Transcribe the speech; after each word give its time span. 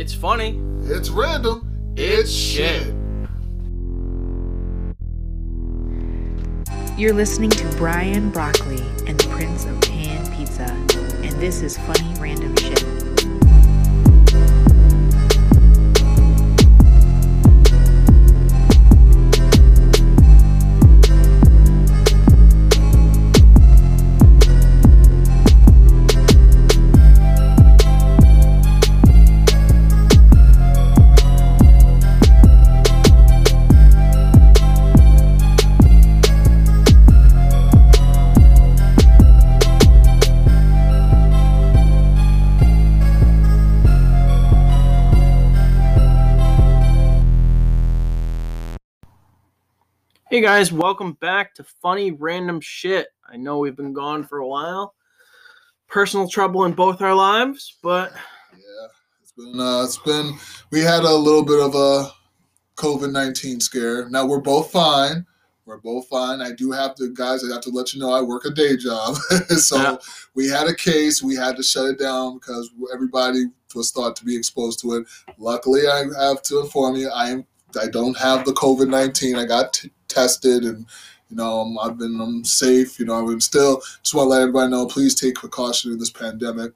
It's 0.00 0.14
funny. 0.14 0.58
It's 0.84 1.10
random. 1.10 1.92
It's 1.94 2.32
shit. 2.32 2.86
You're 6.96 7.12
listening 7.12 7.50
to 7.50 7.68
Brian 7.76 8.30
Broccoli 8.30 8.80
and 9.06 9.20
the 9.20 9.28
Prince 9.28 9.66
of 9.66 9.78
Pan 9.82 10.34
Pizza, 10.34 10.64
and 11.22 11.32
this 11.38 11.60
is 11.60 11.76
Funny 11.76 12.14
Random 12.18 12.56
Shit. 12.56 13.09
Hey 50.30 50.40
guys, 50.40 50.72
welcome 50.72 51.14
back 51.14 51.54
to 51.56 51.64
Funny 51.82 52.12
Random 52.12 52.60
Shit. 52.60 53.08
I 53.28 53.36
know 53.36 53.58
we've 53.58 53.76
been 53.76 53.92
gone 53.92 54.22
for 54.24 54.38
a 54.38 54.46
while. 54.46 54.94
Personal 55.88 56.28
trouble 56.28 56.64
in 56.66 56.72
both 56.72 57.02
our 57.02 57.14
lives, 57.14 57.76
but 57.82 58.12
Yeah, 58.52 58.86
it's 59.20 59.32
been. 59.32 59.58
Uh, 59.58 59.82
it's 59.82 59.98
been. 59.98 60.34
We 60.70 60.80
had 60.80 61.02
a 61.02 61.12
little 61.14 61.42
bit 61.44 61.58
of 61.60 61.74
a 61.74 62.10
COVID 62.76 63.10
nineteen 63.10 63.58
scare. 63.60 64.08
Now 64.08 64.24
we're 64.24 64.40
both 64.40 64.70
fine. 64.70 65.26
We're 65.66 65.78
both 65.78 66.06
fine. 66.08 66.40
I 66.40 66.52
do 66.52 66.70
have 66.72 66.94
to, 66.96 67.12
guys. 67.12 67.44
I 67.44 67.52
have 67.52 67.62
to 67.62 67.70
let 67.70 67.92
you 67.92 68.00
know 68.00 68.12
I 68.12 68.22
work 68.22 68.44
a 68.44 68.50
day 68.50 68.76
job, 68.76 69.16
so 69.58 69.76
Yeah. 69.76 69.96
we 70.34 70.48
had 70.48 70.68
a 70.68 70.74
case. 70.74 71.22
We 71.22 71.34
had 71.34 71.56
to 71.56 71.62
shut 71.62 71.86
it 71.86 71.98
down 71.98 72.38
because 72.38 72.70
everybody 72.94 73.46
was 73.74 73.90
thought 73.90 74.16
to 74.16 74.24
be 74.24 74.36
exposed 74.36 74.80
to 74.80 74.94
it. 74.94 75.06
Luckily, 75.38 75.82
I 75.88 76.04
have 76.20 76.42
to 76.42 76.60
inform 76.60 76.94
you, 76.96 77.08
I 77.08 77.30
am. 77.30 77.46
I 77.80 77.88
don't 77.88 78.16
have 78.18 78.44
the 78.44 78.52
COVID 78.52 78.88
nineteen. 78.88 79.36
I 79.36 79.44
got 79.44 79.74
t- 79.74 79.90
tested, 80.08 80.64
and 80.64 80.86
you 81.28 81.36
know, 81.36 81.60
I'm, 81.60 81.78
I've 81.78 81.98
been. 81.98 82.20
I'm 82.20 82.44
safe. 82.44 82.98
You 82.98 83.06
know, 83.06 83.14
I'm 83.14 83.40
still. 83.40 83.80
Just 84.02 84.14
want 84.14 84.26
to 84.26 84.30
let 84.30 84.42
everybody 84.42 84.70
know. 84.70 84.86
Please 84.86 85.14
take 85.14 85.34
precaution 85.34 85.92
in 85.92 85.98
this 85.98 86.10
pandemic. 86.10 86.72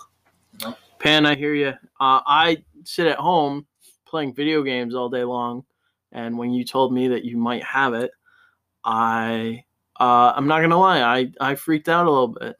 Pan, 0.98 1.26
I 1.26 1.34
hear 1.34 1.54
you. 1.54 1.68
Uh, 2.00 2.20
I 2.26 2.62
sit 2.84 3.06
at 3.06 3.18
home 3.18 3.66
playing 4.06 4.34
video 4.34 4.62
games 4.62 4.94
all 4.94 5.08
day 5.08 5.24
long, 5.24 5.64
and 6.12 6.38
when 6.38 6.52
you 6.52 6.64
told 6.64 6.92
me 6.92 7.08
that 7.08 7.24
you 7.24 7.36
might 7.36 7.64
have 7.64 7.94
it, 7.94 8.12
I 8.84 9.64
uh, 9.98 10.32
I'm 10.36 10.46
not 10.46 10.60
gonna 10.60 10.78
lie, 10.78 11.00
I 11.00 11.30
I 11.40 11.54
freaked 11.54 11.88
out 11.88 12.06
a 12.06 12.10
little 12.10 12.28
bit. 12.28 12.56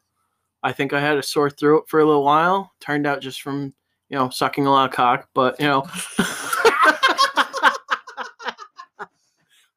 I 0.63 0.71
think 0.71 0.93
I 0.93 0.99
had 0.99 1.17
a 1.17 1.23
sore 1.23 1.49
throat 1.49 1.85
for 1.87 1.99
a 1.99 2.05
little 2.05 2.23
while. 2.23 2.73
Turned 2.79 3.05
out 3.05 3.21
just 3.21 3.41
from 3.41 3.73
you 4.09 4.17
know 4.17 4.29
sucking 4.29 4.65
a 4.65 4.71
lot 4.71 4.89
of 4.89 4.95
cock, 4.95 5.29
but 5.33 5.59
you 5.59 5.67
know. 5.67 5.87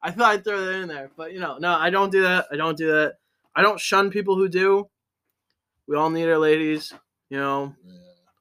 I 0.01 0.11
thought 0.11 0.31
I'd 0.31 0.43
throw 0.43 0.63
that 0.65 0.75
in 0.75 0.87
there, 0.87 1.11
but 1.17 1.33
you 1.33 1.39
know, 1.39 1.57
no, 1.57 1.73
I 1.73 1.89
don't 1.89 2.11
do 2.11 2.21
that. 2.23 2.47
I 2.51 2.55
don't 2.55 2.77
do 2.77 2.87
that. 2.87 3.15
I 3.55 3.61
don't 3.61 3.79
shun 3.79 4.09
people 4.09 4.35
who 4.35 4.47
do. 4.47 4.89
We 5.87 5.97
all 5.97 6.09
need 6.09 6.29
our 6.29 6.37
ladies, 6.37 6.93
you 7.29 7.37
know. 7.37 7.75
Yeah. 7.85 7.93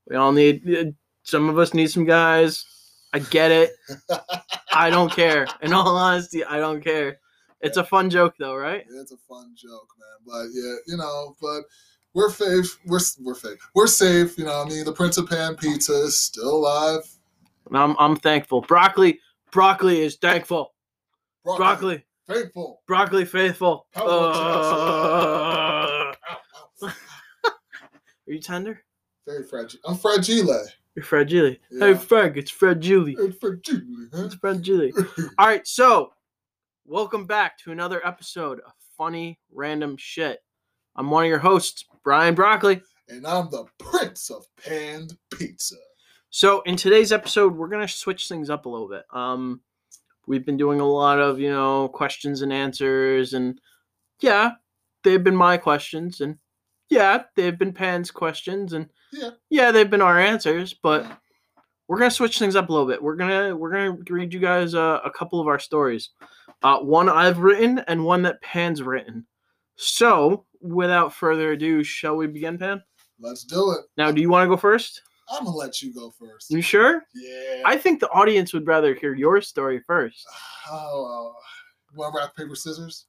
We 0.09 0.17
all 0.17 0.33
need 0.33 0.63
uh, 0.77 0.85
some 1.23 1.49
of 1.49 1.59
us 1.59 1.75
need 1.75 1.91
some 1.91 2.05
guys. 2.05 2.65
I 3.13 3.21
get 3.21 3.51
it. 3.51 3.71
I 4.73 4.91
don't 4.91 5.11
care. 5.11 5.47
In 5.63 5.73
all 5.73 5.97
honesty, 5.97 6.45
I 6.45 6.59
don't 6.59 6.83
care. 6.83 7.19
It's 7.61 7.77
a 7.77 7.85
fun 7.85 8.11
joke 8.11 8.35
though, 8.39 8.55
right? 8.55 8.85
It's 8.89 9.13
a 9.13 9.17
fun 9.17 9.55
joke, 9.57 9.89
man. 9.99 10.19
But 10.27 10.47
yeah, 10.53 10.75
you 10.87 10.97
know, 10.97 11.35
but 11.41 11.63
we're 12.15 12.31
safe. 12.31 12.79
We're 12.87 13.01
we're 13.21 13.35
safe. 13.35 13.59
We're 13.75 13.87
safe. 13.87 14.39
You 14.39 14.45
know, 14.45 14.63
I 14.63 14.69
mean, 14.69 14.85
the 14.85 14.93
Prince 14.93 15.19
of 15.19 15.29
Pan 15.29 15.57
Pizza 15.57 15.93
is 15.93 16.19
still 16.19 16.57
alive. 16.57 17.03
And 17.67 17.77
I'm 17.77 17.97
I'm 17.99 18.17
thankful. 18.17 18.61
Broccoli 18.61 19.19
broccoli 19.51 20.01
is 20.03 20.17
thankful. 20.17 20.73
Broccoli 21.57 22.05
faithful. 22.27 22.83
broccoli 22.87 23.25
faithful. 23.25 23.87
Uh, 23.97 24.01
Ow, 24.03 26.13
ow. 26.83 26.83
are 27.45 27.53
you 28.27 28.41
tender? 28.41 28.83
Very 29.27 29.45
fragile. 29.45 29.81
I'm 29.87 29.97
fragile. 29.97 30.67
You're 30.95 31.05
fragile. 31.05 31.55
Hey 31.79 31.95
Frank, 31.95 32.37
it's 32.37 32.51
fragile. 32.51 33.07
Hey, 33.07 33.31
fragile, 33.31 33.81
huh? 34.13 34.25
It's 34.25 34.35
fragile. 34.35 34.91
All 35.39 35.47
right, 35.47 35.67
so 35.67 36.13
welcome 36.87 37.27
back 37.27 37.59
to 37.59 37.73
another 37.73 38.05
episode 38.07 38.61
of 38.61 38.73
Funny 38.97 39.39
Random 39.53 39.97
Shit. 39.99 40.41
I'm 40.97 41.11
one 41.11 41.25
of 41.25 41.29
your 41.29 41.39
hosts, 41.39 41.85
Brian 42.03 42.35
Broccoli. 42.35 42.83
and 43.09 43.27
I'm 43.27 43.51
the 43.51 43.65
Prince 43.79 44.31
of 44.31 44.47
Pan 44.65 45.09
Pizza. 45.33 45.77
So 46.31 46.63
in 46.63 46.77
today's 46.77 47.13
episode, 47.13 47.55
we're 47.57 47.69
gonna 47.69 47.89
switch 47.89 48.29
things 48.29 48.51
up 48.51 48.67
a 48.67 48.69
little 48.69 48.89
bit. 48.89 49.05
Um, 49.13 49.61
we've 50.29 50.47
been 50.47 50.57
doing 50.57 50.81
a 50.81 50.87
lot 50.87 51.19
of 51.19 51.41
you 51.41 51.51
know 51.51 51.89
questions 51.89 52.43
and 52.43 52.53
answers, 52.53 53.33
and 53.35 53.61
yeah, 54.21 54.53
they've 55.05 55.23
been 55.25 55.37
my 55.37 55.57
questions, 55.57 56.21
and 56.21 56.37
yeah, 56.91 57.23
they've 57.35 57.59
been 57.59 57.73
Pan's 57.73 58.11
questions, 58.11 58.73
and 58.75 58.89
Yeah. 59.13 59.31
yeah, 59.51 59.73
they've 59.73 59.91
been 59.91 60.03
our 60.03 60.19
answers. 60.21 60.75
But 60.75 61.07
we're 61.89 61.99
gonna 61.99 62.11
switch 62.11 62.39
things 62.39 62.55
up 62.57 62.69
a 62.69 62.73
little 62.73 62.87
bit. 62.87 63.03
We're 63.03 63.17
gonna 63.17 63.57
we're 63.57 63.71
gonna 63.73 63.97
read 64.11 64.33
you 64.33 64.41
guys 64.41 64.75
uh, 64.75 65.01
a 65.05 65.11
couple 65.11 65.41
of 65.41 65.49
our 65.49 65.59
stories. 65.59 66.11
Uh, 66.63 66.79
one 66.81 67.09
I've 67.09 67.39
written 67.39 67.79
and 67.89 68.05
one 68.05 68.23
that 68.23 68.43
Pan's 68.43 68.83
written. 68.83 69.27
So 69.77 70.45
without 70.61 71.15
further 71.15 71.53
ado, 71.53 71.85
shall 71.85 72.17
we 72.17 72.27
begin, 72.27 72.59
Pan? 72.59 72.83
Let's 73.21 73.45
do 73.45 73.73
it. 73.73 73.85
Now, 73.97 74.11
do 74.11 74.21
you 74.21 74.29
want 74.29 74.45
to 74.45 74.49
go 74.49 74.57
first? 74.57 75.03
I'm 75.31 75.45
gonna 75.45 75.57
let 75.57 75.83
you 75.83 75.93
go 75.93 76.11
first. 76.11 76.51
You 76.51 76.63
sure? 76.63 77.03
Yeah. 77.15 77.63
I 77.65 77.77
think 77.77 78.01
the 78.01 78.09
audience 78.11 78.53
would 78.53 78.67
rather 78.67 78.95
hear 78.95 79.15
your 79.15 79.41
story 79.41 79.81
first. 79.87 80.27
Oh, 80.71 81.33
uh, 81.35 81.97
want 81.97 82.15
rock 82.15 82.37
paper 82.37 82.55
scissors? 82.55 83.07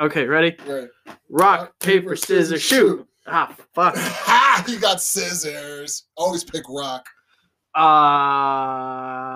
Okay, 0.00 0.26
ready? 0.26 0.56
Right. 0.66 0.88
Rock, 1.28 1.78
paper, 1.80 2.14
scissors, 2.14 2.62
shoot. 2.62 3.06
Ah, 3.26 3.54
fuck. 3.74 3.94
Ha! 3.98 4.64
You 4.68 4.78
got 4.78 5.02
scissors. 5.02 6.04
Always 6.16 6.44
pick 6.44 6.64
rock. 6.68 7.06
Uh, 7.76 7.80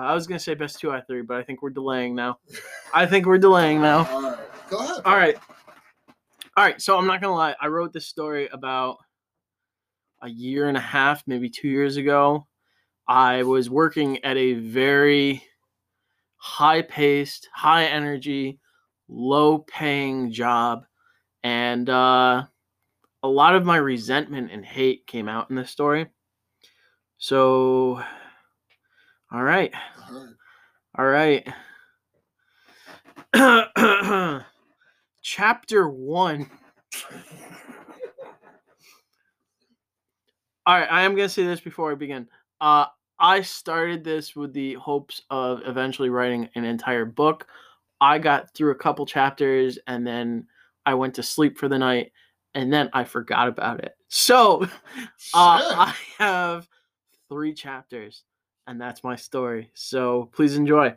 I 0.07 0.11
was 0.13 0.25
gonna 0.25 0.39
say 0.39 0.53
best 0.53 0.79
two 0.79 0.91
out 0.91 0.99
of 0.99 1.07
three, 1.07 1.21
but 1.21 1.37
I 1.37 1.43
think 1.43 1.61
we're 1.61 1.69
delaying 1.69 2.15
now. 2.15 2.39
I 2.93 3.05
think 3.05 3.25
we're 3.25 3.37
delaying 3.37 3.81
now. 3.81 4.05
All 4.09 4.21
right. 4.21 4.39
Go 4.69 4.77
ahead. 4.79 5.01
All 5.05 5.15
right, 5.15 5.37
all 6.57 6.63
right. 6.63 6.81
So 6.81 6.97
I'm 6.97 7.07
not 7.07 7.21
gonna 7.21 7.35
lie. 7.35 7.55
I 7.61 7.67
wrote 7.67 7.93
this 7.93 8.07
story 8.07 8.49
about 8.51 8.97
a 10.23 10.29
year 10.29 10.67
and 10.67 10.77
a 10.77 10.81
half, 10.81 11.23
maybe 11.27 11.49
two 11.49 11.67
years 11.67 11.97
ago. 11.97 12.47
I 13.07 13.43
was 13.43 13.69
working 13.69 14.23
at 14.23 14.37
a 14.37 14.53
very 14.53 15.43
high-paced, 16.37 17.49
high-energy, 17.53 18.59
low-paying 19.07 20.31
job, 20.31 20.85
and 21.43 21.89
uh, 21.89 22.43
a 23.21 23.27
lot 23.27 23.55
of 23.55 23.65
my 23.65 23.77
resentment 23.77 24.51
and 24.51 24.65
hate 24.65 25.05
came 25.05 25.29
out 25.29 25.49
in 25.49 25.55
this 25.55 25.69
story. 25.69 26.07
So. 27.17 28.01
All 29.31 29.43
right. 29.43 29.73
All 30.95 31.05
right. 31.05 31.47
Chapter 35.23 35.89
one. 35.89 36.49
All 40.65 40.79
right, 40.79 40.87
I 40.89 41.01
am 41.03 41.15
going 41.15 41.27
to 41.27 41.33
say 41.33 41.45
this 41.45 41.59
before 41.59 41.91
I 41.91 41.95
begin. 41.95 42.27
Uh, 42.61 42.85
I 43.19 43.41
started 43.41 44.03
this 44.03 44.35
with 44.35 44.53
the 44.53 44.75
hopes 44.75 45.21
of 45.29 45.61
eventually 45.65 46.09
writing 46.09 46.49
an 46.55 46.63
entire 46.63 47.05
book. 47.05 47.47
I 47.99 48.17
got 48.17 48.53
through 48.53 48.71
a 48.71 48.75
couple 48.75 49.05
chapters 49.05 49.77
and 49.87 50.05
then 50.05 50.47
I 50.85 50.93
went 50.93 51.15
to 51.15 51.23
sleep 51.23 51.57
for 51.57 51.67
the 51.67 51.77
night 51.77 52.11
and 52.53 52.71
then 52.71 52.89
I 52.93 53.03
forgot 53.03 53.47
about 53.47 53.83
it. 53.83 53.93
So, 54.07 54.63
uh. 55.33 55.89
I 55.89 55.95
have 56.17 56.67
three 57.29 57.53
chapters 57.53 58.23
and 58.67 58.79
that's 58.79 59.03
my 59.03 59.15
story. 59.15 59.69
So 59.73 60.29
please 60.33 60.55
enjoy. 60.55 60.95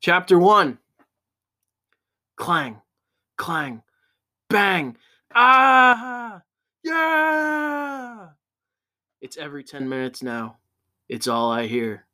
Chapter 0.00 0.38
one 0.38 0.78
Clang, 2.36 2.80
clang, 3.36 3.82
bang. 4.48 4.96
Ah, 5.34 6.40
yeah. 6.84 8.28
It's 9.20 9.36
every 9.36 9.64
10 9.64 9.88
minutes 9.88 10.22
now. 10.22 10.58
It's 11.08 11.26
all 11.26 11.50
I 11.50 11.66
hear. 11.66 12.06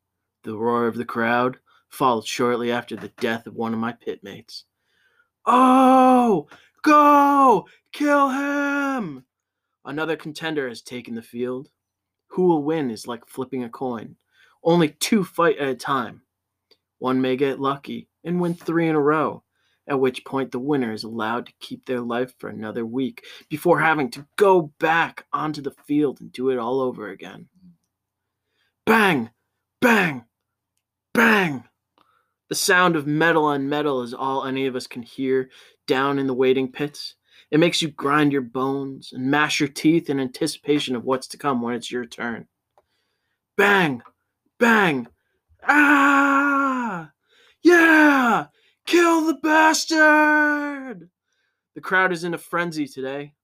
The 0.42 0.56
roar 0.56 0.86
of 0.86 0.96
the 0.96 1.04
crowd 1.04 1.58
followed 1.90 2.26
shortly 2.26 2.72
after 2.72 2.96
the 2.96 3.12
death 3.20 3.46
of 3.46 3.54
one 3.54 3.74
of 3.74 3.78
my 3.78 3.92
pitmates. 3.92 4.64
Oh, 5.44 6.48
go! 6.82 7.66
Kill 7.92 8.30
him! 8.30 9.26
Another 9.84 10.16
contender 10.16 10.66
has 10.66 10.80
taken 10.80 11.14
the 11.14 11.22
field. 11.22 11.68
Who 12.28 12.46
will 12.46 12.64
win 12.64 12.90
is 12.90 13.06
like 13.06 13.26
flipping 13.26 13.64
a 13.64 13.68
coin. 13.68 14.16
Only 14.62 14.88
two 14.88 15.24
fight 15.24 15.58
at 15.58 15.68
a 15.68 15.74
time. 15.74 16.22
One 16.98 17.20
may 17.20 17.36
get 17.36 17.60
lucky 17.60 18.08
and 18.24 18.40
win 18.40 18.54
three 18.54 18.88
in 18.88 18.96
a 18.96 19.00
row, 19.00 19.43
at 19.86 20.00
which 20.00 20.24
point 20.24 20.50
the 20.50 20.58
winner 20.58 20.92
is 20.92 21.04
allowed 21.04 21.46
to 21.46 21.52
keep 21.60 21.84
their 21.84 22.00
life 22.00 22.34
for 22.38 22.48
another 22.48 22.86
week 22.86 23.24
before 23.48 23.80
having 23.80 24.10
to 24.10 24.26
go 24.36 24.72
back 24.78 25.26
onto 25.32 25.60
the 25.60 25.74
field 25.86 26.20
and 26.20 26.32
do 26.32 26.50
it 26.50 26.58
all 26.58 26.80
over 26.80 27.08
again. 27.08 27.48
Bang! 28.86 29.30
Bang! 29.80 30.24
Bang! 31.12 31.64
The 32.48 32.54
sound 32.54 32.96
of 32.96 33.06
metal 33.06 33.44
on 33.44 33.68
metal 33.68 34.02
is 34.02 34.14
all 34.14 34.44
any 34.44 34.66
of 34.66 34.76
us 34.76 34.86
can 34.86 35.02
hear 35.02 35.50
down 35.86 36.18
in 36.18 36.26
the 36.26 36.34
waiting 36.34 36.70
pits. 36.70 37.14
It 37.50 37.60
makes 37.60 37.82
you 37.82 37.88
grind 37.88 38.32
your 38.32 38.42
bones 38.42 39.12
and 39.12 39.30
mash 39.30 39.60
your 39.60 39.68
teeth 39.68 40.08
in 40.08 40.20
anticipation 40.20 40.96
of 40.96 41.04
what's 41.04 41.26
to 41.28 41.38
come 41.38 41.62
when 41.62 41.74
it's 41.74 41.90
your 41.90 42.06
turn. 42.06 42.48
Bang! 43.56 44.02
Bang! 44.58 45.08
Ah! 45.66 47.10
Yeah! 47.62 48.46
Kill 48.86 49.26
the 49.26 49.34
bastard! 49.34 51.08
The 51.74 51.80
crowd 51.80 52.12
is 52.12 52.24
in 52.24 52.34
a 52.34 52.38
frenzy 52.38 52.86
today. 52.86 53.34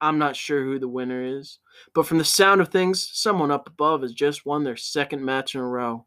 I'm 0.00 0.18
not 0.18 0.36
sure 0.36 0.62
who 0.64 0.78
the 0.78 0.88
winner 0.88 1.24
is, 1.24 1.58
but 1.94 2.06
from 2.06 2.18
the 2.18 2.24
sound 2.24 2.60
of 2.60 2.68
things, 2.68 3.08
someone 3.12 3.50
up 3.50 3.68
above 3.68 4.02
has 4.02 4.12
just 4.12 4.44
won 4.44 4.64
their 4.64 4.76
second 4.76 5.24
match 5.24 5.54
in 5.54 5.60
a 5.60 5.66
row. 5.66 6.06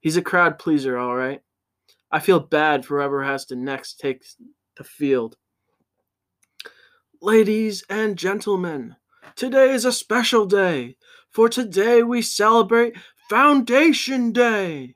He's 0.00 0.16
a 0.16 0.22
crowd 0.22 0.58
pleaser, 0.58 0.98
all 0.98 1.14
right. 1.14 1.40
I 2.10 2.18
feel 2.18 2.40
bad 2.40 2.84
for 2.84 2.98
whoever 2.98 3.22
has 3.22 3.44
to 3.46 3.56
next 3.56 4.00
take 4.00 4.24
the 4.76 4.84
field. 4.84 5.36
Ladies 7.22 7.84
and 7.88 8.16
gentlemen, 8.16 8.96
today 9.36 9.70
is 9.70 9.84
a 9.84 9.92
special 9.92 10.46
day, 10.46 10.96
for 11.30 11.48
today 11.48 12.02
we 12.02 12.22
celebrate 12.22 12.96
Foundation 13.28 14.32
Day. 14.32 14.95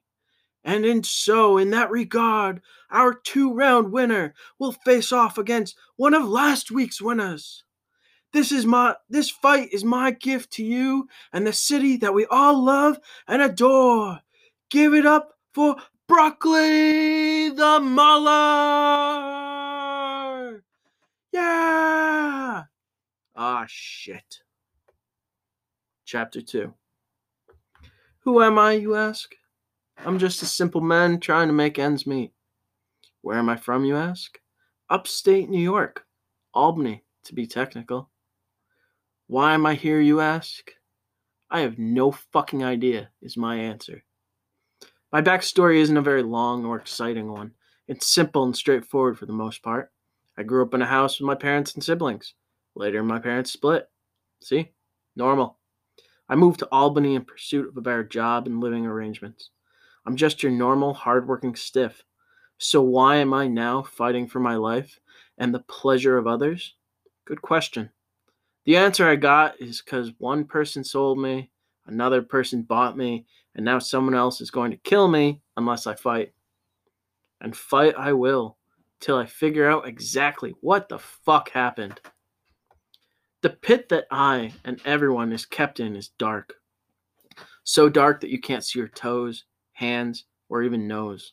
And 0.64 0.84
in 0.84 1.02
so, 1.02 1.56
in 1.58 1.70
that 1.70 1.90
regard, 1.90 2.60
our 2.90 3.14
two 3.14 3.54
round 3.54 3.92
winner 3.92 4.34
will 4.58 4.72
face 4.72 5.12
off 5.12 5.38
against 5.38 5.76
one 5.96 6.14
of 6.14 6.28
last 6.28 6.70
week's 6.70 7.00
winners. 7.00 7.64
This 8.32 8.52
is 8.52 8.66
my 8.66 8.94
this 9.08 9.30
fight 9.30 9.70
is 9.72 9.84
my 9.84 10.12
gift 10.12 10.52
to 10.52 10.64
you 10.64 11.08
and 11.32 11.46
the 11.46 11.52
city 11.52 11.96
that 11.96 12.14
we 12.14 12.26
all 12.26 12.62
love 12.62 12.98
and 13.26 13.42
adore. 13.42 14.20
Give 14.70 14.94
it 14.94 15.06
up 15.06 15.32
for 15.52 15.76
Broccoli 16.06 17.50
the 17.50 17.80
Mauler! 17.80 18.30
Yeah! 21.32 22.64
Ah, 23.34 23.64
shit. 23.68 24.40
Chapter 26.04 26.42
2. 26.42 26.74
Who 28.20 28.42
am 28.42 28.58
I, 28.58 28.72
you 28.72 28.96
ask? 28.96 29.34
I'm 30.02 30.18
just 30.18 30.42
a 30.42 30.46
simple 30.46 30.80
man 30.80 31.20
trying 31.20 31.48
to 31.48 31.52
make 31.52 31.78
ends 31.78 32.06
meet. 32.06 32.32
Where 33.20 33.38
am 33.38 33.50
I 33.50 33.56
from, 33.56 33.84
you 33.84 33.96
ask? 33.96 34.38
Upstate 34.88 35.50
New 35.50 35.60
York. 35.60 36.06
Albany, 36.54 37.04
to 37.24 37.34
be 37.34 37.46
technical. 37.46 38.08
Why 39.26 39.52
am 39.52 39.66
I 39.66 39.74
here, 39.74 40.00
you 40.00 40.20
ask? 40.20 40.72
I 41.50 41.60
have 41.60 41.78
no 41.78 42.12
fucking 42.12 42.64
idea, 42.64 43.10
is 43.20 43.36
my 43.36 43.56
answer. 43.56 44.02
My 45.12 45.20
backstory 45.20 45.80
isn't 45.80 45.96
a 45.96 46.02
very 46.02 46.22
long 46.22 46.64
or 46.64 46.76
exciting 46.76 47.30
one. 47.30 47.52
It's 47.86 48.06
simple 48.06 48.44
and 48.44 48.56
straightforward 48.56 49.18
for 49.18 49.26
the 49.26 49.34
most 49.34 49.62
part. 49.62 49.92
I 50.38 50.44
grew 50.44 50.62
up 50.62 50.72
in 50.72 50.80
a 50.80 50.86
house 50.86 51.20
with 51.20 51.26
my 51.26 51.34
parents 51.34 51.74
and 51.74 51.84
siblings. 51.84 52.32
Later, 52.74 53.02
my 53.02 53.18
parents 53.18 53.52
split. 53.52 53.86
See? 54.42 54.72
Normal. 55.14 55.58
I 56.26 56.36
moved 56.36 56.60
to 56.60 56.68
Albany 56.72 57.16
in 57.16 57.24
pursuit 57.26 57.68
of 57.68 57.76
a 57.76 57.82
better 57.82 58.04
job 58.04 58.46
and 58.46 58.60
living 58.60 58.86
arrangements. 58.86 59.50
I'm 60.06 60.16
just 60.16 60.42
your 60.42 60.52
normal, 60.52 60.94
hardworking 60.94 61.54
stiff. 61.56 62.04
So 62.58 62.82
why 62.82 63.16
am 63.16 63.32
I 63.32 63.46
now 63.46 63.82
fighting 63.82 64.26
for 64.26 64.40
my 64.40 64.56
life 64.56 64.98
and 65.38 65.54
the 65.54 65.60
pleasure 65.60 66.18
of 66.18 66.26
others? 66.26 66.74
Good 67.24 67.42
question. 67.42 67.90
The 68.64 68.76
answer 68.76 69.08
I 69.08 69.16
got 69.16 69.60
is 69.60 69.80
because 69.80 70.12
one 70.18 70.44
person 70.44 70.84
sold 70.84 71.18
me, 71.18 71.50
another 71.86 72.22
person 72.22 72.62
bought 72.62 72.96
me, 72.96 73.26
and 73.54 73.64
now 73.64 73.78
someone 73.78 74.14
else 74.14 74.40
is 74.40 74.50
going 74.50 74.70
to 74.70 74.76
kill 74.78 75.08
me 75.08 75.40
unless 75.56 75.86
I 75.86 75.94
fight. 75.94 76.32
And 77.40 77.56
fight 77.56 77.94
I 77.96 78.12
will, 78.12 78.58
till 79.00 79.16
I 79.16 79.26
figure 79.26 79.68
out 79.68 79.88
exactly 79.88 80.54
what 80.60 80.88
the 80.88 80.98
fuck 80.98 81.50
happened. 81.50 82.00
The 83.42 83.50
pit 83.50 83.88
that 83.88 84.04
I 84.10 84.52
and 84.64 84.80
everyone 84.84 85.32
is 85.32 85.46
kept 85.46 85.80
in 85.80 85.96
is 85.96 86.08
dark. 86.18 86.54
So 87.64 87.88
dark 87.88 88.20
that 88.20 88.30
you 88.30 88.40
can't 88.40 88.64
see 88.64 88.78
your 88.78 88.88
toes, 88.88 89.44
hands, 89.80 90.24
or 90.50 90.62
even 90.62 90.86
nose. 90.86 91.32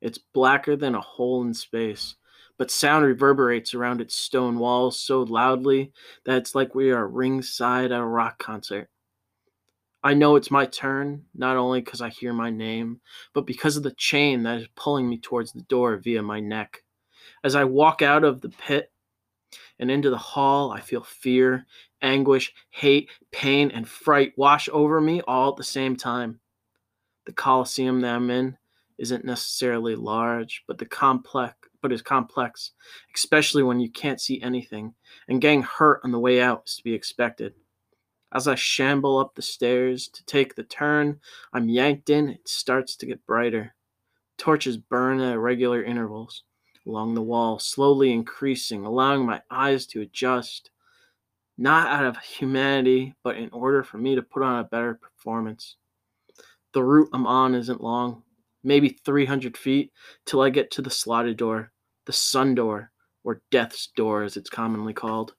It's 0.00 0.18
blacker 0.18 0.76
than 0.76 0.94
a 0.94 1.00
hole 1.00 1.42
in 1.42 1.52
space, 1.52 2.14
but 2.56 2.70
sound 2.70 3.04
reverberates 3.04 3.74
around 3.74 4.00
its 4.00 4.14
stone 4.14 4.58
walls 4.58 4.98
so 4.98 5.22
loudly 5.22 5.92
that 6.24 6.38
it's 6.38 6.54
like 6.54 6.74
we 6.74 6.92
are 6.92 7.06
ringside 7.06 7.92
at 7.92 8.00
a 8.00 8.04
rock 8.04 8.38
concert. 8.38 8.88
I 10.02 10.14
know 10.14 10.36
it's 10.36 10.50
my 10.50 10.64
turn, 10.64 11.26
not 11.34 11.56
only 11.56 11.80
because 11.80 12.00
I 12.00 12.08
hear 12.08 12.32
my 12.32 12.48
name, 12.48 13.00
but 13.34 13.44
because 13.44 13.76
of 13.76 13.82
the 13.82 13.92
chain 13.92 14.44
that 14.44 14.60
is 14.60 14.68
pulling 14.74 15.08
me 15.08 15.18
towards 15.18 15.52
the 15.52 15.62
door 15.62 15.96
via 15.96 16.22
my 16.22 16.40
neck. 16.40 16.82
As 17.44 17.54
I 17.54 17.64
walk 17.64 18.00
out 18.00 18.24
of 18.24 18.40
the 18.40 18.48
pit 18.48 18.92
and 19.78 19.90
into 19.90 20.08
the 20.08 20.16
hall, 20.16 20.70
I 20.70 20.80
feel 20.80 21.02
fear, 21.02 21.66
anguish, 22.00 22.54
hate, 22.70 23.10
pain, 23.32 23.70
and 23.70 23.86
fright 23.86 24.32
wash 24.36 24.68
over 24.72 25.00
me 25.00 25.20
all 25.26 25.50
at 25.50 25.56
the 25.56 25.64
same 25.64 25.96
time. 25.96 26.40
The 27.26 27.32
coliseum 27.32 28.00
that 28.00 28.14
I'm 28.14 28.30
in 28.30 28.56
isn't 28.98 29.24
necessarily 29.24 29.94
large, 29.94 30.64
but 30.66 30.78
the 30.78 30.86
complex 30.86 31.56
but 31.82 31.92
is 31.92 32.02
complex, 32.02 32.72
especially 33.14 33.62
when 33.62 33.80
you 33.80 33.90
can't 33.90 34.20
see 34.20 34.40
anything, 34.42 34.94
and 35.28 35.40
getting 35.40 35.62
hurt 35.62 36.00
on 36.04 36.12
the 36.12 36.18
way 36.18 36.40
out 36.40 36.64
is 36.66 36.76
to 36.76 36.84
be 36.84 36.94
expected. 36.94 37.54
As 38.32 38.46
I 38.46 38.54
shamble 38.54 39.18
up 39.18 39.34
the 39.34 39.42
stairs 39.42 40.06
to 40.08 40.24
take 40.24 40.54
the 40.54 40.62
turn, 40.62 41.20
I'm 41.52 41.68
yanked 41.68 42.10
in. 42.10 42.28
It 42.28 42.48
starts 42.48 42.96
to 42.96 43.06
get 43.06 43.26
brighter. 43.26 43.74
Torches 44.38 44.76
burn 44.76 45.20
at 45.20 45.34
irregular 45.34 45.82
intervals 45.82 46.44
along 46.86 47.14
the 47.14 47.22
wall, 47.22 47.58
slowly 47.58 48.12
increasing, 48.12 48.84
allowing 48.84 49.26
my 49.26 49.42
eyes 49.50 49.86
to 49.86 50.00
adjust. 50.00 50.70
Not 51.58 51.88
out 51.88 52.06
of 52.06 52.18
humanity, 52.18 53.14
but 53.22 53.36
in 53.36 53.50
order 53.50 53.82
for 53.82 53.98
me 53.98 54.14
to 54.14 54.22
put 54.22 54.42
on 54.42 54.60
a 54.60 54.64
better 54.64 54.94
performance. 54.94 55.76
The 56.72 56.82
route 56.82 57.10
I'm 57.12 57.26
on 57.26 57.54
isn't 57.54 57.82
long, 57.82 58.22
maybe 58.62 58.90
300 59.04 59.56
feet, 59.56 59.92
till 60.24 60.40
I 60.40 60.50
get 60.50 60.70
to 60.72 60.82
the 60.82 60.90
slotted 60.90 61.36
door, 61.36 61.72
the 62.06 62.12
sun 62.12 62.54
door, 62.54 62.92
or 63.24 63.42
death's 63.50 63.88
door 63.96 64.22
as 64.22 64.36
it's 64.36 64.50
commonly 64.50 64.92
called. 64.92 65.34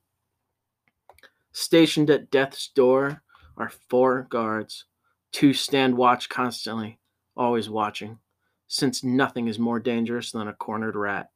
Stationed 1.54 2.10
at 2.10 2.32
death's 2.32 2.68
door 2.70 3.24
are 3.58 3.72
four 3.90 4.28
guards. 4.30 4.86
Two 5.32 5.54
stand 5.54 5.96
watch 5.96 6.30
constantly, 6.30 7.00
always 7.36 7.70
watching, 7.70 8.20
since 8.68 9.04
nothing 9.04 9.48
is 9.48 9.60
more 9.60 9.80
dangerous 9.80 10.32
than 10.32 10.48
a 10.48 10.54
cornered 10.54 10.96
rat. 10.96 11.30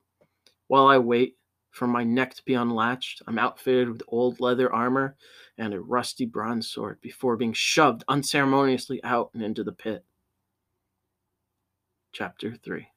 While 0.68 0.88
I 0.88 0.98
wait 0.98 1.38
for 1.72 1.88
my 1.88 2.04
neck 2.04 2.34
to 2.36 2.44
be 2.46 2.54
unlatched, 2.54 3.22
I'm 3.28 3.40
outfitted 3.40 3.90
with 3.90 4.04
old 4.08 4.40
leather 4.40 4.74
armor 4.74 5.16
and 5.58 5.74
a 5.74 5.80
rusty 5.80 6.26
bronze 6.26 6.70
sword 6.70 7.00
before 7.02 7.38
being 7.38 7.54
shoved 7.54 8.04
unceremoniously 8.08 9.04
out 9.04 9.32
and 9.34 9.44
into 9.44 9.64
the 9.64 9.72
pit. 9.72 10.04
Chapter 12.12 12.56
3 12.56 12.88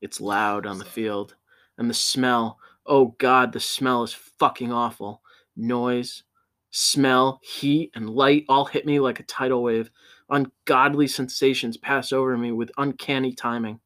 It's 0.00 0.20
loud 0.20 0.66
on 0.66 0.78
the 0.78 0.84
field, 0.84 1.34
and 1.76 1.88
the 1.88 1.94
smell 1.94 2.58
Oh 2.88 3.14
God, 3.18 3.52
the 3.52 3.60
smell 3.60 4.02
is 4.02 4.14
fucking 4.14 4.72
awful. 4.72 5.22
Noise, 5.56 6.24
smell, 6.70 7.38
heat, 7.42 7.90
and 7.94 8.08
light 8.08 8.46
all 8.48 8.64
hit 8.64 8.86
me 8.86 8.98
like 8.98 9.20
a 9.20 9.24
tidal 9.24 9.62
wave. 9.62 9.90
Ungodly 10.30 11.06
sensations 11.06 11.76
pass 11.76 12.12
over 12.12 12.38
me 12.38 12.50
with 12.52 12.70
uncanny 12.78 13.34
timing, 13.34 13.78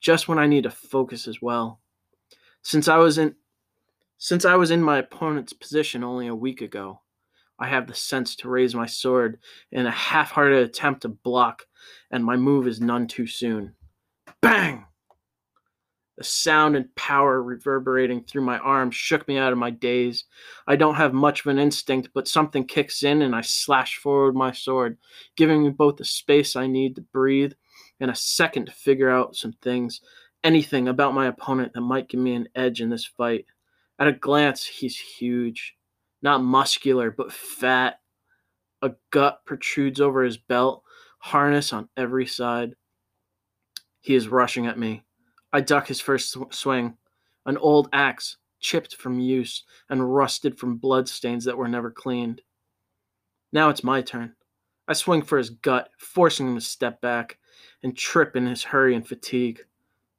just 0.00 0.28
when 0.28 0.38
I 0.38 0.46
need 0.46 0.62
to 0.62 0.70
focus 0.70 1.28
as 1.28 1.42
well. 1.42 1.80
Since 2.62 2.88
I 2.88 2.96
was 2.96 3.18
in 3.18 3.34
since 4.18 4.44
I 4.44 4.56
was 4.56 4.70
in 4.70 4.82
my 4.82 4.98
opponent's 4.98 5.52
position 5.52 6.04
only 6.04 6.26
a 6.26 6.34
week 6.34 6.60
ago, 6.60 7.00
I 7.58 7.68
have 7.68 7.86
the 7.86 7.94
sense 7.94 8.36
to 8.36 8.48
raise 8.48 8.74
my 8.74 8.86
sword 8.86 9.38
in 9.72 9.86
a 9.86 9.90
half-hearted 9.90 10.62
attempt 10.62 11.02
to 11.02 11.08
block, 11.08 11.66
and 12.10 12.24
my 12.24 12.36
move 12.36 12.66
is 12.66 12.80
none 12.80 13.06
too 13.06 13.26
soon. 13.26 13.74
Bang! 14.40 14.84
The 16.16 16.24
sound 16.24 16.74
and 16.74 16.92
power 16.96 17.40
reverberating 17.40 18.24
through 18.24 18.42
my 18.42 18.58
arms 18.58 18.96
shook 18.96 19.28
me 19.28 19.38
out 19.38 19.52
of 19.52 19.58
my 19.58 19.70
daze. 19.70 20.24
I 20.66 20.74
don't 20.74 20.96
have 20.96 21.12
much 21.12 21.40
of 21.40 21.46
an 21.46 21.60
instinct, 21.60 22.08
but 22.12 22.26
something 22.26 22.66
kicks 22.66 23.04
in 23.04 23.22
and 23.22 23.36
I 23.36 23.40
slash 23.42 23.98
forward 23.98 24.34
my 24.34 24.50
sword, 24.50 24.98
giving 25.36 25.62
me 25.62 25.70
both 25.70 25.96
the 25.96 26.04
space 26.04 26.56
I 26.56 26.66
need 26.66 26.96
to 26.96 27.02
breathe 27.02 27.52
and 28.00 28.10
a 28.10 28.16
second 28.16 28.66
to 28.66 28.72
figure 28.72 29.08
out 29.10 29.36
some 29.36 29.52
things, 29.62 30.00
anything 30.42 30.88
about 30.88 31.14
my 31.14 31.26
opponent 31.26 31.72
that 31.74 31.82
might 31.82 32.08
give 32.08 32.20
me 32.20 32.34
an 32.34 32.48
edge 32.56 32.80
in 32.80 32.90
this 32.90 33.04
fight. 33.04 33.46
At 33.98 34.08
a 34.08 34.12
glance, 34.12 34.64
he's 34.64 34.98
huge. 34.98 35.76
Not 36.22 36.42
muscular, 36.42 37.10
but 37.10 37.32
fat. 37.32 38.00
A 38.82 38.92
gut 39.10 39.40
protrudes 39.44 40.00
over 40.00 40.22
his 40.22 40.36
belt, 40.36 40.84
harness 41.18 41.72
on 41.72 41.88
every 41.96 42.26
side. 42.26 42.74
He 44.00 44.14
is 44.14 44.28
rushing 44.28 44.66
at 44.66 44.78
me. 44.78 45.04
I 45.52 45.60
duck 45.60 45.88
his 45.88 46.00
first 46.00 46.30
sw- 46.30 46.50
swing. 46.50 46.96
An 47.46 47.56
old 47.56 47.88
axe, 47.92 48.36
chipped 48.60 48.96
from 48.96 49.18
use 49.18 49.64
and 49.88 50.14
rusted 50.14 50.58
from 50.58 50.76
bloodstains 50.76 51.44
that 51.44 51.56
were 51.56 51.68
never 51.68 51.90
cleaned. 51.90 52.42
Now 53.52 53.68
it's 53.70 53.84
my 53.84 54.02
turn. 54.02 54.34
I 54.86 54.92
swing 54.92 55.22
for 55.22 55.38
his 55.38 55.50
gut, 55.50 55.90
forcing 55.98 56.48
him 56.48 56.54
to 56.54 56.60
step 56.60 57.00
back 57.00 57.38
and 57.82 57.96
trip 57.96 58.36
in 58.36 58.46
his 58.46 58.64
hurry 58.64 58.94
and 58.94 59.06
fatigue. 59.06 59.60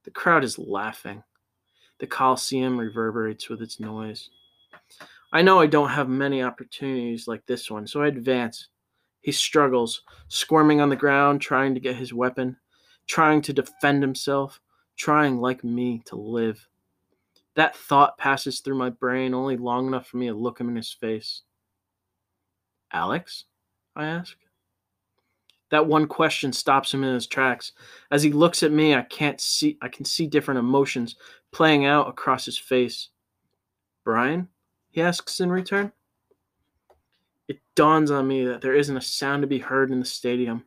The 0.04 0.12
crowd 0.12 0.44
is 0.44 0.60
laughing. 0.60 1.24
The 2.00 2.08
Coliseum 2.08 2.80
reverberates 2.80 3.50
with 3.50 3.62
its 3.62 3.80
noise. 3.80 4.30
I 5.32 5.42
know 5.42 5.60
I 5.60 5.68
don't 5.68 5.90
have 5.90 6.10
many 6.10 6.42
opportunities 6.42 7.28
like 7.28 7.46
this 7.46 7.70
one, 7.70 7.86
so 7.86 8.02
I 8.02 8.08
advance. 8.08 8.70
He 9.22 9.32
struggles, 9.32 10.02
squirming 10.30 10.82
on 10.82 10.90
the 10.90 10.96
ground, 10.96 11.42
trying 11.42 11.74
to 11.74 11.80
get 11.80 11.96
his 11.96 12.14
weapon, 12.14 12.58
trying 13.06 13.42
to 13.44 13.54
defend 13.54 14.02
himself, 14.02 14.60
trying, 14.96 15.40
like 15.40 15.64
me, 15.64 16.02
to 16.06 16.16
live. 16.16 16.68
That 17.56 17.76
thought 17.76 18.18
passes 18.18 18.62
through 18.62 18.78
my 18.78 18.90
brain 18.90 19.34
only 19.34 19.58
long 19.58 19.88
enough 19.88 20.08
for 20.08 20.18
me 20.18 20.28
to 20.28 20.34
look 20.34 20.60
him 20.60 20.70
in 20.70 20.78
his 20.78 20.94
face. 20.94 21.42
Alex? 22.92 23.46
I 23.96 24.06
ask. 24.06 24.36
That 25.70 25.86
one 25.86 26.08
question 26.08 26.52
stops 26.52 26.94
him 26.94 27.04
in 27.04 27.14
his 27.14 27.28
tracks. 27.28 27.74
As 28.10 28.24
he 28.24 28.32
looks 28.32 28.64
at 28.64 28.72
me, 28.72 28.96
I 28.96 29.04
can't 29.04 29.40
see 29.40 29.78
I 29.82 29.88
can 29.88 30.06
see 30.06 30.26
different 30.26 30.60
emotions 30.60 31.16
playing 31.52 31.86
out 31.86 32.08
across 32.08 32.46
his 32.46 32.58
face. 32.58 33.10
Brian? 34.04 34.48
he 34.92 35.02
asks 35.02 35.40
in 35.40 35.52
return. 35.52 35.92
It 37.48 37.60
dawns 37.76 38.12
on 38.12 38.28
me 38.28 38.46
that 38.46 38.62
there 38.62 38.76
isn't 38.76 38.98
a 38.98 39.02
sound 39.02 39.42
to 39.42 39.48
be 39.48 39.60
heard 39.60 39.92
in 39.92 40.00
the 40.00 40.06
stadium. 40.06 40.66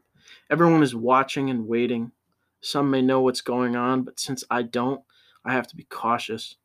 Everyone 0.51 0.83
is 0.83 0.95
watching 0.95 1.51
and 1.51 1.67
waiting. 1.67 2.12
Some 2.61 2.91
may 2.91 3.03
know 3.03 3.21
what's 3.21 3.41
going 3.41 3.77
on, 3.77 4.03
but 4.03 4.21
since 4.21 4.45
I 4.51 4.62
don't, 4.62 5.01
I 5.45 5.53
have 5.53 5.67
to 5.69 5.77
be 5.77 5.85
cautious. 5.85 6.57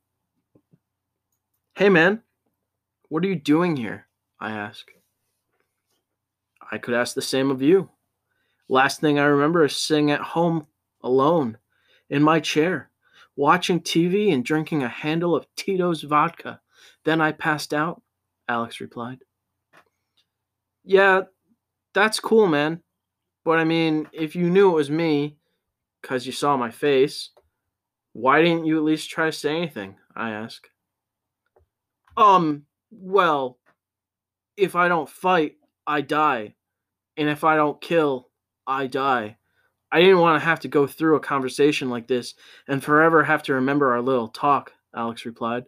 Hey 1.75 1.89
man, 1.89 2.21
what 3.09 3.23
are 3.23 3.27
you 3.27 3.35
doing 3.35 3.75
here? 3.75 4.07
I 4.39 4.51
ask. 4.51 4.87
I 6.71 6.77
could 6.77 6.93
ask 6.93 7.15
the 7.15 7.21
same 7.21 7.49
of 7.49 7.61
you. 7.61 7.89
Last 8.69 8.99
thing 8.99 9.17
I 9.17 9.25
remember 9.25 9.63
is 9.63 9.75
sitting 9.75 10.11
at 10.11 10.19
home 10.19 10.67
alone 11.01 11.57
in 12.09 12.21
my 12.21 12.39
chair, 12.39 12.89
watching 13.37 13.79
TV 13.79 14.33
and 14.33 14.43
drinking 14.43 14.83
a 14.83 14.89
handle 14.89 15.33
of 15.35 15.45
Tito's 15.55 16.01
vodka. 16.01 16.59
Then 17.05 17.21
I 17.21 17.31
passed 17.31 17.73
out, 17.73 18.01
Alex 18.49 18.81
replied. 18.81 19.19
Yeah, 20.83 21.21
that's 21.93 22.19
cool, 22.19 22.47
man. 22.47 22.81
But 23.45 23.59
I 23.59 23.63
mean, 23.63 24.09
if 24.11 24.35
you 24.35 24.49
knew 24.49 24.71
it 24.71 24.75
was 24.75 24.89
me, 24.89 25.37
because 26.01 26.25
you 26.25 26.33
saw 26.33 26.57
my 26.57 26.71
face, 26.71 27.29
why 28.13 28.41
didn't 28.41 28.65
you 28.65 28.77
at 28.77 28.83
least 28.83 29.09
try 29.09 29.27
to 29.27 29.31
say 29.31 29.55
anything? 29.55 29.95
I 30.15 30.31
ask. 30.31 30.67
Um, 32.17 32.63
well, 32.91 33.59
if 34.57 34.75
I 34.75 34.87
don't 34.87 35.07
fight, 35.07 35.55
I 35.85 36.01
die. 36.01 36.55
And 37.15 37.29
if 37.29 37.43
I 37.43 37.55
don't 37.55 37.79
kill, 37.79 38.29
I 38.65 38.87
die. 38.87 39.37
I 39.91 40.01
didn't 40.01 40.19
want 40.19 40.41
to 40.41 40.45
have 40.45 40.59
to 40.61 40.67
go 40.67 40.85
through 40.85 41.15
a 41.15 41.21
conversation 41.21 41.89
like 41.89 42.07
this 42.07 42.35
and 42.67 42.83
forever 42.83 43.23
have 43.23 43.43
to 43.43 43.53
remember 43.53 43.91
our 43.91 44.01
little 44.01 44.27
talk, 44.27 44.73
Alex 44.95 45.25
replied. 45.25 45.65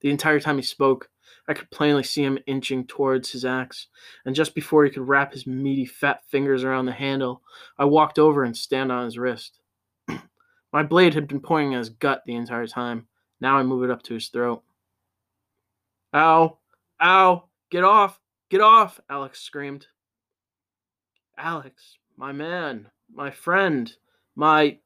The 0.00 0.10
entire 0.10 0.40
time 0.40 0.56
he 0.56 0.62
spoke, 0.62 1.10
I 1.48 1.54
could 1.54 1.70
plainly 1.70 2.04
see 2.04 2.22
him 2.22 2.38
inching 2.46 2.86
towards 2.86 3.32
his 3.32 3.44
axe, 3.44 3.88
and 4.24 4.36
just 4.36 4.54
before 4.54 4.84
he 4.84 4.90
could 4.90 5.08
wrap 5.08 5.32
his 5.32 5.46
meaty 5.46 5.84
fat 5.84 6.22
fingers 6.28 6.62
around 6.62 6.86
the 6.86 6.92
handle, 6.92 7.42
I 7.76 7.86
walked 7.86 8.18
over 8.18 8.44
and 8.44 8.56
stand 8.56 8.92
on 8.92 9.04
his 9.04 9.18
wrist. 9.18 9.58
My 10.72 10.82
blade 10.84 11.14
had 11.14 11.26
been 11.26 11.40
pointing 11.40 11.74
at 11.74 11.78
his 11.78 11.90
gut 11.90 12.22
the 12.24 12.36
entire 12.36 12.68
time. 12.68 13.08
Now 13.40 13.56
I 13.56 13.62
move 13.62 13.82
it 13.82 13.90
up 13.90 14.02
to 14.04 14.14
his 14.14 14.28
throat. 14.28 14.62
Ow! 16.14 16.58
Ow! 17.02 17.44
Get 17.70 17.84
off! 17.84 18.20
Get 18.48 18.60
off! 18.60 19.00
Alex 19.08 19.40
screamed. 19.40 19.86
Alex, 21.36 21.96
my 22.20 22.32
man, 22.32 22.86
my 23.10 23.30
friend, 23.30 23.90
my 24.36 24.76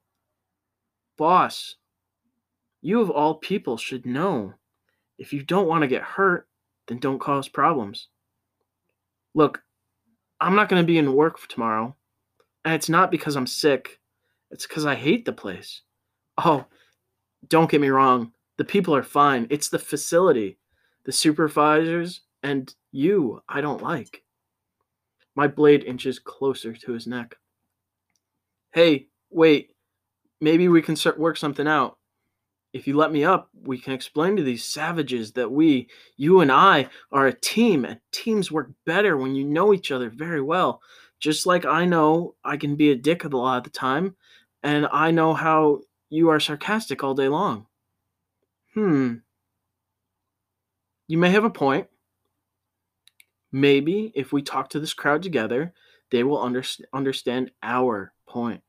boss, 1.18 1.74
you 2.80 3.00
of 3.00 3.10
all 3.10 3.34
people 3.34 3.76
should 3.76 4.06
know. 4.06 4.54
If 5.18 5.32
you 5.32 5.42
don't 5.42 5.66
want 5.66 5.82
to 5.82 5.88
get 5.88 6.02
hurt, 6.02 6.46
then 6.86 7.00
don't 7.00 7.18
cause 7.18 7.48
problems. 7.48 8.06
Look, 9.34 9.62
I'm 10.40 10.54
not 10.54 10.68
going 10.68 10.80
to 10.80 10.86
be 10.86 10.96
in 10.96 11.12
work 11.12 11.40
tomorrow. 11.48 11.96
And 12.64 12.72
it's 12.72 12.88
not 12.88 13.10
because 13.10 13.34
I'm 13.34 13.48
sick, 13.48 13.98
it's 14.52 14.66
because 14.68 14.86
I 14.86 14.94
hate 14.94 15.24
the 15.24 15.32
place. 15.32 15.82
Oh, 16.38 16.66
don't 17.48 17.70
get 17.70 17.80
me 17.80 17.88
wrong. 17.88 18.30
The 18.58 18.64
people 18.64 18.94
are 18.94 19.02
fine. 19.02 19.48
It's 19.50 19.68
the 19.68 19.80
facility, 19.80 20.56
the 21.04 21.12
supervisors, 21.12 22.20
and 22.44 22.72
you 22.92 23.42
I 23.48 23.60
don't 23.60 23.82
like. 23.82 24.22
My 25.34 25.48
blade 25.48 25.84
inches 25.84 26.18
closer 26.18 26.72
to 26.74 26.92
his 26.92 27.06
neck. 27.06 27.36
Hey, 28.72 29.08
wait. 29.30 29.70
Maybe 30.40 30.68
we 30.68 30.82
can 30.82 30.96
work 31.16 31.36
something 31.36 31.66
out 31.66 31.96
if 32.74 32.88
you 32.88 32.96
let 32.96 33.12
me 33.12 33.24
up, 33.24 33.48
we 33.62 33.78
can 33.78 33.92
explain 33.92 34.36
to 34.36 34.42
these 34.42 34.64
savages 34.64 35.32
that 35.32 35.52
we, 35.52 35.88
you 36.16 36.40
and 36.40 36.50
I, 36.50 36.88
are 37.12 37.28
a 37.28 37.40
team, 37.40 37.84
and 37.84 38.00
teams 38.10 38.50
work 38.50 38.72
better 38.84 39.16
when 39.16 39.36
you 39.36 39.44
know 39.44 39.72
each 39.72 39.92
other 39.92 40.10
very 40.10 40.42
well. 40.42 40.82
Just 41.20 41.46
like 41.46 41.64
I 41.64 41.84
know 41.84 42.34
I 42.44 42.56
can 42.56 42.74
be 42.74 42.90
a 42.90 42.96
dick 42.96 43.22
a 43.22 43.28
lot 43.28 43.58
of 43.58 43.64
the 43.64 43.70
time, 43.70 44.16
and 44.64 44.88
I 44.90 45.12
know 45.12 45.34
how 45.34 45.82
you 46.10 46.30
are 46.30 46.40
sarcastic 46.40 47.04
all 47.04 47.14
day 47.14 47.28
long. 47.28 47.66
Hmm. 48.74 49.14
You 51.06 51.18
may 51.18 51.30
have 51.30 51.44
a 51.44 51.50
point. 51.50 51.86
Maybe 53.54 54.10
if 54.16 54.32
we 54.32 54.42
talk 54.42 54.70
to 54.70 54.80
this 54.80 54.94
crowd 54.94 55.22
together, 55.22 55.72
they 56.10 56.24
will 56.24 56.42
under- 56.42 56.64
understand 56.92 57.52
our 57.62 58.12
point. 58.28 58.60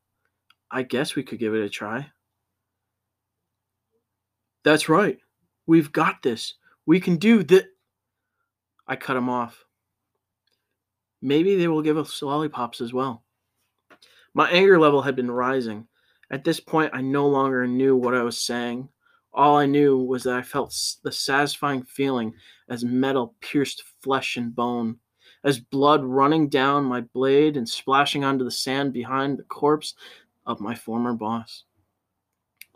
I 0.70 0.84
guess 0.84 1.16
we 1.16 1.24
could 1.24 1.40
give 1.40 1.54
it 1.54 1.64
a 1.64 1.68
try. 1.68 2.08
That's 4.62 4.88
right. 4.88 5.18
We've 5.66 5.90
got 5.90 6.22
this. 6.22 6.54
We 6.86 7.00
can 7.00 7.16
do 7.16 7.42
that. 7.42 7.64
I 8.86 8.94
cut 8.94 9.16
him 9.16 9.28
off. 9.28 9.64
Maybe 11.20 11.56
they 11.56 11.66
will 11.66 11.82
give 11.82 11.98
us 11.98 12.22
lollipops 12.22 12.80
as 12.80 12.92
well. 12.92 13.24
My 14.34 14.48
anger 14.50 14.78
level 14.78 15.02
had 15.02 15.16
been 15.16 15.32
rising. 15.32 15.88
At 16.30 16.44
this 16.44 16.60
point, 16.60 16.92
I 16.94 17.00
no 17.00 17.26
longer 17.26 17.66
knew 17.66 17.96
what 17.96 18.14
I 18.14 18.22
was 18.22 18.40
saying. 18.40 18.88
All 19.36 19.58
I 19.58 19.66
knew 19.66 19.98
was 19.98 20.22
that 20.22 20.34
I 20.34 20.42
felt 20.42 20.74
the 21.04 21.12
satisfying 21.12 21.82
feeling 21.82 22.32
as 22.70 22.86
metal 22.86 23.34
pierced 23.40 23.82
flesh 24.02 24.38
and 24.38 24.56
bone, 24.56 24.96
as 25.44 25.60
blood 25.60 26.02
running 26.02 26.48
down 26.48 26.84
my 26.84 27.02
blade 27.02 27.58
and 27.58 27.68
splashing 27.68 28.24
onto 28.24 28.44
the 28.46 28.50
sand 28.50 28.94
behind 28.94 29.38
the 29.38 29.42
corpse 29.42 29.94
of 30.46 30.60
my 30.60 30.74
former 30.74 31.12
boss. 31.12 31.64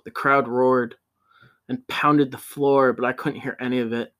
The 0.04 0.10
crowd 0.10 0.48
roared 0.48 0.96
and 1.70 1.86
pounded 1.88 2.30
the 2.30 2.36
floor, 2.38 2.92
but 2.92 3.06
I 3.06 3.14
couldn't 3.14 3.40
hear 3.40 3.56
any 3.58 3.78
of 3.78 3.94
it. 3.94 4.12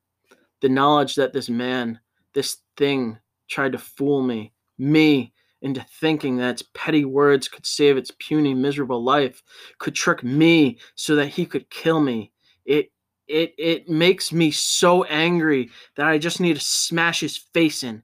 The 0.61 0.69
knowledge 0.69 1.15
that 1.15 1.33
this 1.33 1.49
man, 1.49 1.99
this 2.33 2.57
thing, 2.75 3.19
tried 3.49 3.73
to 3.73 3.77
fool 3.77 4.23
me, 4.23 4.51
me, 4.79 5.31
into 5.61 5.85
thinking 5.99 6.37
that 6.37 6.51
its 6.51 6.63
petty 6.73 7.05
words 7.05 7.47
could 7.47 7.65
save 7.65 7.97
its 7.97 8.11
puny, 8.19 8.53
miserable 8.53 9.03
life, 9.03 9.43
could 9.79 9.95
trick 9.95 10.23
me 10.23 10.79
so 10.95 11.15
that 11.15 11.27
he 11.27 11.45
could 11.45 11.69
kill 11.69 12.01
me. 12.01 12.31
It 12.65 12.91
it 13.27 13.53
it 13.57 13.89
makes 13.89 14.31
me 14.31 14.51
so 14.51 15.03
angry 15.05 15.69
that 15.95 16.07
I 16.07 16.17
just 16.17 16.39
need 16.39 16.55
to 16.55 16.63
smash 16.63 17.19
his 17.19 17.37
face 17.37 17.83
in. 17.83 18.03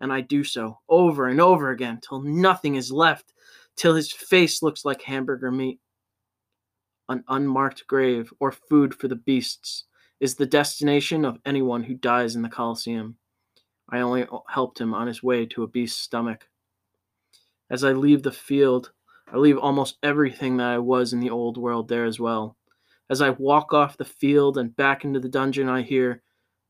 And 0.00 0.12
I 0.12 0.22
do 0.22 0.44
so 0.44 0.78
over 0.88 1.28
and 1.28 1.40
over 1.40 1.70
again 1.70 2.00
till 2.06 2.22
nothing 2.22 2.76
is 2.76 2.90
left, 2.92 3.32
till 3.76 3.94
his 3.94 4.12
face 4.12 4.62
looks 4.62 4.84
like 4.84 5.02
hamburger 5.02 5.50
meat 5.50 5.80
an 7.10 7.24
unmarked 7.28 7.86
grave, 7.88 8.32
or 8.38 8.52
food 8.52 8.94
for 8.94 9.08
the 9.08 9.16
beasts, 9.16 9.84
is 10.20 10.36
the 10.36 10.46
destination 10.46 11.24
of 11.24 11.38
anyone 11.44 11.82
who 11.82 11.94
dies 11.94 12.36
in 12.36 12.42
the 12.42 12.48
Colosseum. 12.48 13.16
I 13.90 14.00
only 14.00 14.26
helped 14.48 14.80
him 14.80 14.94
on 14.94 15.08
his 15.08 15.22
way 15.22 15.44
to 15.46 15.64
a 15.64 15.68
beast's 15.68 16.00
stomach. 16.00 16.48
As 17.70 17.84
I 17.84 17.92
leave 17.92 18.22
the 18.24 18.32
field, 18.32 18.90
I 19.32 19.36
leave 19.36 19.56
almost 19.56 19.98
everything 20.02 20.56
that 20.56 20.66
I 20.66 20.78
was 20.78 21.12
in 21.12 21.20
the 21.20 21.30
old 21.30 21.56
world 21.56 21.88
there 21.88 22.04
as 22.04 22.18
well. 22.18 22.56
As 23.08 23.22
I 23.22 23.30
walk 23.30 23.72
off 23.72 23.96
the 23.96 24.04
field 24.04 24.58
and 24.58 24.74
back 24.74 25.04
into 25.04 25.20
the 25.20 25.28
dungeon, 25.28 25.68
I 25.68 25.82
hear, 25.82 26.22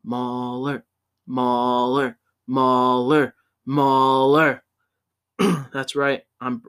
Mauler, 0.05 0.85
Mauler, 1.27 2.19
Mauler, 2.47 3.35
Mauler. 3.65 4.63
That's 5.73 5.97
right, 5.97 6.23
I'm 6.41 6.63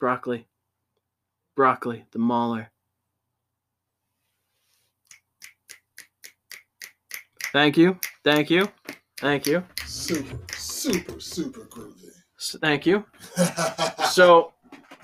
Broccoli. 0.00 0.48
Broccoli, 1.54 2.04
the 2.10 2.18
Mauler. 2.18 2.70
Thank 7.52 7.76
you. 7.76 7.98
Thank 8.24 8.50
you. 8.50 8.68
Thank 9.18 9.46
you. 9.46 9.64
Super. 9.84 10.36
super, 10.54 11.20
super 11.20 11.60
groovy. 11.62 11.99
S- 12.40 12.56
Thank 12.60 12.86
you. 12.86 13.04
so 13.36 13.42
Is 13.42 14.12
So 14.14 14.52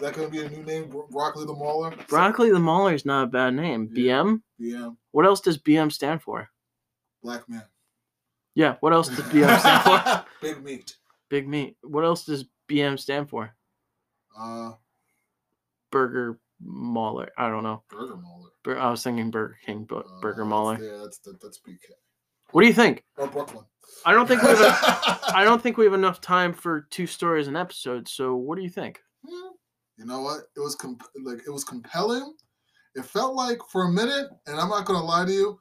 that 0.01 0.15
going 0.15 0.29
to 0.29 0.33
be 0.33 0.41
a 0.45 0.49
new 0.49 0.63
name, 0.65 0.89
Bro- 0.89 1.09
Broccoli 1.11 1.47
the 1.47 1.53
Mauler? 1.53 1.95
broccoli 2.09 2.51
the 2.51 2.59
Mauler 2.59 2.95
is 2.95 3.05
not 3.05 3.25
a 3.25 3.27
bad 3.27 3.55
name. 3.55 3.91
Yeah. 3.95 4.23
BM. 4.23 4.43
BM, 4.61 4.97
What 5.13 5.27
else 5.27 5.41
does 5.41 5.59
BM 5.59 5.93
stand 5.93 6.23
for? 6.23 6.49
Black 7.23 7.49
Man. 7.49 7.63
Yeah. 8.55 8.77
What 8.81 8.93
else 8.93 9.09
does 9.09 9.21
BM 9.27 9.59
stand 9.61 9.83
for? 9.85 10.25
Big 10.41 10.63
meat. 10.65 10.97
Big 11.29 11.47
meat. 11.49 11.77
What 11.83 12.05
else 12.05 12.25
does 12.25 12.45
BM 12.71 12.99
stand 12.99 13.29
for? 13.29 13.55
Uh, 14.39 14.73
Burger 15.93 16.39
Mauler. 16.61 17.31
I 17.37 17.49
don't 17.49 17.63
know. 17.65 17.83
Burger 17.91 18.17
Mauler. 18.17 18.51
Bur- 18.65 18.79
I 18.79 18.91
was 18.91 19.03
thinking 19.03 19.31
Burger 19.31 19.59
King, 19.65 19.85
but 19.89 20.07
Uh, 20.07 20.21
Burger 20.21 20.45
Mauler. 20.45 20.79
Yeah, 20.83 20.99
that's 21.03 21.19
that, 21.19 21.41
that's 21.41 21.59
BK. 21.59 21.91
What 22.53 22.63
do 22.63 22.69
you 22.69 22.75
think? 22.75 23.05
Or 23.17 23.27
Brooklyn. 23.27 23.65
I 24.05 24.13
don't 24.13 24.27
think 24.27 24.43
we 24.43 24.49
have. 24.49 24.61
A, 24.61 25.37
I 25.37 25.45
don't 25.45 25.61
think 25.61 25.77
we 25.77 25.85
have 25.85 25.95
enough 25.95 26.21
time 26.21 26.53
for 26.53 26.87
two 26.91 27.07
stories 27.07 27.49
an 27.49 27.57
episode. 27.57 28.09
So 28.09 28.37
what 28.37 28.57
do 28.57 28.63
you 28.63 28.71
think? 28.71 29.01
Hmm. 29.29 29.49
You 29.99 30.07
know 30.07 30.21
what? 30.21 30.43
It 30.57 30.61
was 30.61 30.75
comp- 30.75 31.09
like 31.25 31.41
it 31.47 31.51
was 31.51 31.65
compelling. 31.65 32.35
It 32.95 33.05
felt 33.05 33.35
like 33.35 33.59
for 33.71 33.85
a 33.85 33.91
minute, 33.91 34.29
and 34.47 34.59
I'm 34.61 34.69
not 34.69 34.85
gonna 34.85 35.05
lie 35.05 35.25
to 35.25 35.33
you. 35.33 35.61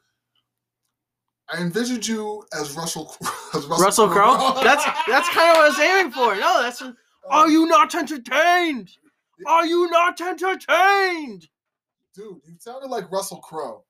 I 1.49 1.61
envisioned 1.61 2.07
you 2.07 2.43
as 2.57 2.75
Russell 2.75 3.15
as 3.53 3.65
Russell, 3.65 3.85
Russell 3.85 4.09
Crowe. 4.09 4.61
That's 4.63 4.85
that's 5.07 5.29
kind 5.29 5.51
of 5.51 5.57
what 5.57 5.65
I 5.65 5.67
was 5.69 5.79
aiming 5.79 6.11
for. 6.11 6.35
No, 6.35 6.61
that's. 6.61 6.83
Are 7.29 7.49
you 7.49 7.65
not 7.65 7.95
entertained? 7.95 8.91
Are 9.47 9.65
you 9.65 9.89
not 9.89 10.21
entertained? 10.21 11.47
dude? 12.15 12.39
You 12.45 12.55
sounded 12.59 12.87
like 12.89 13.11
Russell 13.11 13.37
Crowe. 13.37 13.83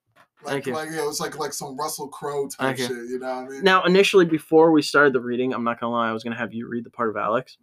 Like, 0.46 0.54
Thank 0.54 0.66
you. 0.68 0.74
like 0.74 0.90
yeah, 0.92 1.02
it 1.04 1.08
was 1.08 1.20
like 1.20 1.38
like 1.40 1.54
some 1.54 1.76
Russell 1.78 2.08
Crowe 2.08 2.48
type 2.48 2.78
shit. 2.78 2.90
You 2.92 3.20
know 3.20 3.28
what 3.28 3.46
I 3.46 3.48
mean? 3.50 3.64
Now, 3.64 3.84
initially, 3.84 4.26
before 4.26 4.72
we 4.72 4.82
started 4.82 5.14
the 5.14 5.20
reading, 5.20 5.54
I'm 5.54 5.64
not 5.64 5.80
gonna 5.80 5.92
lie, 5.94 6.10
I 6.10 6.14
was 6.14 6.24
gonna 6.24 6.36
have 6.38 6.54
you 6.54 6.68
read 6.68 6.84
the 6.84 6.90
part 6.92 7.10
of 7.10 7.18
Alex. 7.18 7.58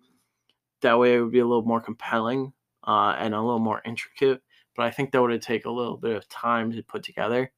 That 0.80 0.98
way, 0.98 1.14
it 1.14 1.20
would 1.20 1.30
be 1.32 1.38
a 1.38 1.46
little 1.46 1.62
more 1.64 1.80
compelling 1.80 2.52
uh, 2.86 3.14
and 3.18 3.34
a 3.34 3.40
little 3.40 3.60
more 3.60 3.80
intricate. 3.84 4.42
But 4.76 4.86
I 4.86 4.90
think 4.90 5.12
that 5.12 5.22
would 5.22 5.40
take 5.42 5.64
a 5.64 5.70
little 5.70 5.96
bit 5.96 6.16
of 6.16 6.28
time 6.28 6.72
to 6.72 6.82
put 6.82 7.02
together, 7.04 7.52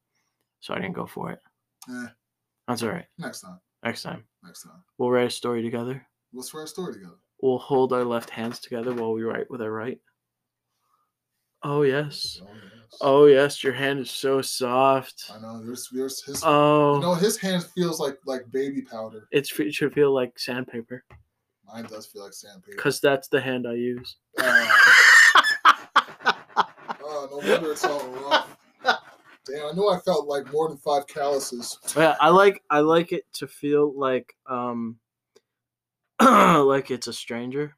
so 0.60 0.74
I 0.74 0.78
didn't 0.80 0.94
go 0.94 1.06
for 1.06 1.30
it. 1.30 1.40
Eh, 1.88 2.06
That's 2.68 2.82
all 2.82 2.90
right. 2.90 3.06
next 3.18 3.40
time. 3.40 3.60
Next 3.82 4.02
time, 4.02 4.24
Next 4.42 4.62
time. 4.62 4.82
we'll 4.98 5.10
write 5.10 5.26
a 5.26 5.30
story 5.30 5.62
together. 5.62 6.06
Let's 6.32 6.52
write 6.52 6.64
a 6.64 6.66
story 6.66 6.92
together. 6.94 7.16
We'll 7.40 7.58
hold 7.58 7.92
our 7.92 8.04
left 8.04 8.30
hands 8.30 8.58
together 8.58 8.92
while 8.92 9.12
we 9.12 9.22
write 9.22 9.50
with 9.50 9.62
our 9.62 9.70
right. 9.70 10.00
Oh 11.62 11.82
yes. 11.82 12.40
Oh, 12.42 12.48
yes. 12.52 12.72
Oh 13.00 13.26
yes, 13.26 13.62
your 13.62 13.72
hand 13.72 14.00
is 14.00 14.10
so 14.10 14.42
soft. 14.42 15.30
I 15.34 15.40
know. 15.40 15.62
There's, 15.64 15.88
there's 15.90 16.22
his. 16.22 16.42
Oh, 16.44 16.96
you 16.96 17.00
know, 17.00 17.14
his 17.14 17.36
hand 17.38 17.64
feels 17.74 18.00
like 18.00 18.18
like 18.26 18.50
baby 18.50 18.82
powder. 18.82 19.28
it's 19.30 19.58
it 19.58 19.74
should 19.74 19.92
feel 19.92 20.12
like 20.12 20.38
sandpaper 20.38 21.04
Mine 21.66 21.84
does 21.84 22.06
feel 22.06 22.24
like 22.24 22.32
sandpaper. 22.32 22.76
because 22.76 23.00
that's 23.00 23.28
the 23.28 23.40
hand 23.40 23.66
I 23.66 23.74
use. 23.74 24.16
Uh, 24.38 24.68
oh, 27.02 27.28
no 27.30 27.36
wonder 27.36 27.72
it's 27.72 27.84
all 27.84 28.06
rough. 28.08 28.56
Damn, 29.46 29.66
I 29.66 29.72
knew 29.72 29.88
I 29.88 29.98
felt 30.00 30.26
like 30.26 30.50
more 30.52 30.68
than 30.68 30.78
five 30.78 31.06
calluses. 31.06 31.78
Yeah, 31.96 32.16
I 32.20 32.30
like 32.30 32.62
I 32.70 32.80
like 32.80 33.12
it 33.12 33.24
to 33.34 33.46
feel 33.46 33.92
like 33.98 34.34
um 34.46 34.98
like 36.20 36.90
it's 36.90 37.08
a 37.08 37.12
stranger. 37.12 37.76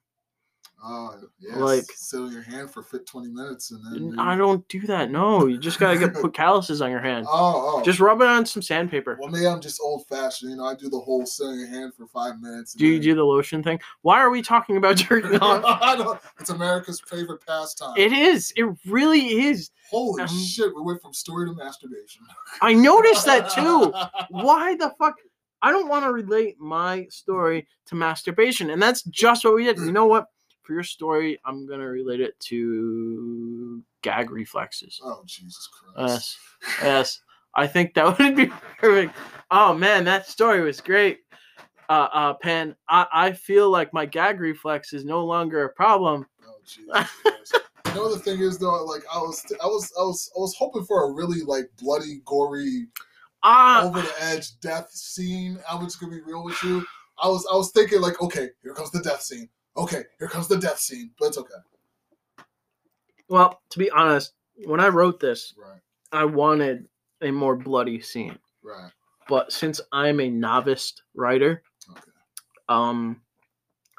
Oh, 0.84 1.14
yeah. 1.40 1.56
Like- 1.56 1.84
sit 1.94 2.20
on 2.20 2.30
your 2.32 2.42
hand 2.42 2.70
for 2.70 2.82
fit 2.82 3.06
twenty 3.06 3.28
minutes 3.30 3.70
and 3.70 4.12
then. 4.12 4.18
I 4.18 4.36
don't 4.36 4.66
do 4.68 4.80
that. 4.82 5.10
No, 5.10 5.46
you 5.46 5.58
just 5.58 5.80
gotta 5.80 5.98
get 5.98 6.14
put 6.14 6.34
calluses 6.34 6.82
on 6.82 6.90
your 6.90 7.00
hand. 7.00 7.26
Oh, 7.28 7.78
oh. 7.78 7.82
Just 7.82 7.98
rub 7.98 8.20
it 8.20 8.26
on 8.28 8.44
some 8.44 8.60
sandpaper. 8.62 9.16
Well, 9.18 9.30
maybe 9.30 9.46
I'm 9.46 9.60
just 9.60 9.80
old 9.80 10.06
fashioned. 10.06 10.50
You 10.50 10.58
know, 10.58 10.66
I 10.66 10.74
do 10.74 10.90
the 10.90 10.98
whole 11.00 11.24
sit 11.24 11.46
on 11.46 11.58
your 11.58 11.66
hand 11.68 11.94
for 11.94 12.06
five 12.06 12.40
minutes. 12.40 12.74
Do 12.74 12.86
you 12.86 12.94
then- 12.94 13.02
do 13.02 13.14
the 13.14 13.24
lotion 13.24 13.62
thing? 13.62 13.80
Why 14.02 14.20
are 14.20 14.30
we 14.30 14.42
talking 14.42 14.76
about 14.76 14.96
jerking 14.96 15.36
off? 15.40 16.32
It's 16.38 16.50
America's 16.50 17.00
favorite 17.00 17.44
pastime. 17.46 17.94
It 17.96 18.12
is. 18.12 18.52
It 18.56 18.66
really 18.86 19.46
is. 19.46 19.70
Holy 19.90 20.22
Um, 20.22 20.28
shit, 20.28 20.74
we 20.76 20.82
went 20.82 21.00
from 21.00 21.12
story 21.14 21.46
to 21.48 21.54
masturbation. 21.54 22.22
I 22.60 22.74
noticed 22.74 23.24
that 23.24 23.50
too. 23.50 23.92
Why 24.30 24.76
the 24.76 24.92
fuck? 24.98 25.14
I 25.62 25.70
don't 25.72 25.88
want 25.88 26.04
to 26.04 26.12
relate 26.12 26.60
my 26.60 27.06
story 27.08 27.66
to 27.86 27.94
masturbation, 27.94 28.70
and 28.70 28.80
that's 28.82 29.02
just 29.04 29.44
what 29.44 29.54
we 29.54 29.64
did. 29.64 29.78
You 29.78 29.90
know 29.90 30.06
what? 30.06 30.26
For 30.66 30.72
your 30.72 30.82
story, 30.82 31.38
I'm 31.44 31.64
gonna 31.64 31.86
relate 31.86 32.20
it 32.20 32.38
to 32.40 33.80
gag 34.02 34.32
reflexes. 34.32 35.00
oh, 35.04 35.22
Jesus 35.24 35.68
Christ. 35.68 35.96
Yes, 35.96 36.38
yes. 36.82 37.20
I 37.54 37.68
think 37.68 37.94
that 37.94 38.18
would 38.18 38.34
be 38.34 38.50
perfect. 38.78 39.14
Oh 39.52 39.72
man, 39.72 40.04
that 40.04 40.26
story 40.26 40.62
was 40.62 40.80
great. 40.80 41.20
Uh, 41.88 42.08
uh, 42.12 42.34
Pan, 42.34 42.74
I, 42.88 43.06
I 43.12 43.32
feel 43.32 43.70
like 43.70 43.92
my 43.92 44.06
gag 44.06 44.40
reflex 44.40 44.92
is 44.92 45.04
no 45.04 45.24
longer 45.24 45.64
a 45.64 45.68
problem. 45.68 46.26
Oh, 46.44 46.56
Jesus 46.66 47.10
Christ. 47.22 47.60
You 47.86 47.94
know 47.94 48.12
the 48.12 48.18
thing 48.18 48.40
is 48.40 48.58
though, 48.58 48.84
like 48.84 49.04
I 49.12 49.18
was, 49.18 49.44
I 49.62 49.66
was, 49.66 49.92
I 49.96 50.02
was, 50.02 50.30
I 50.36 50.40
was 50.40 50.56
hoping 50.58 50.84
for 50.84 51.04
a 51.08 51.12
really 51.12 51.42
like 51.42 51.70
bloody, 51.80 52.22
gory, 52.24 52.88
Ah, 53.44 53.84
over 53.84 54.02
the 54.02 54.12
edge 54.20 54.58
death 54.58 54.90
scene. 54.90 55.60
I 55.70 55.76
was 55.76 55.84
just 55.84 56.00
gonna 56.00 56.12
be 56.12 56.22
real 56.22 56.42
with 56.42 56.60
you. 56.64 56.84
I 57.22 57.28
was, 57.28 57.46
I 57.50 57.54
was 57.54 57.70
thinking 57.70 58.00
like, 58.00 58.20
okay, 58.20 58.48
here 58.64 58.74
comes 58.74 58.90
the 58.90 59.00
death 59.00 59.22
scene. 59.22 59.48
Okay, 59.76 60.02
here 60.18 60.28
comes 60.28 60.48
the 60.48 60.56
death 60.58 60.78
scene, 60.78 61.10
but 61.18 61.26
it's 61.26 61.38
okay. 61.38 61.54
well, 63.28 63.60
to 63.70 63.78
be 63.78 63.90
honest, 63.90 64.32
when 64.64 64.80
I 64.80 64.88
wrote 64.88 65.20
this, 65.20 65.54
Right, 65.58 65.80
I 66.12 66.24
wanted 66.24 66.86
a 67.22 67.30
more 67.30 67.56
bloody 67.56 68.00
scene. 68.00 68.38
right. 68.62 68.90
But 69.28 69.52
since 69.52 69.80
I'm 69.92 70.20
a 70.20 70.30
novice 70.30 70.94
writer, 71.14 71.62
Okay. 71.90 72.00
um, 72.68 73.20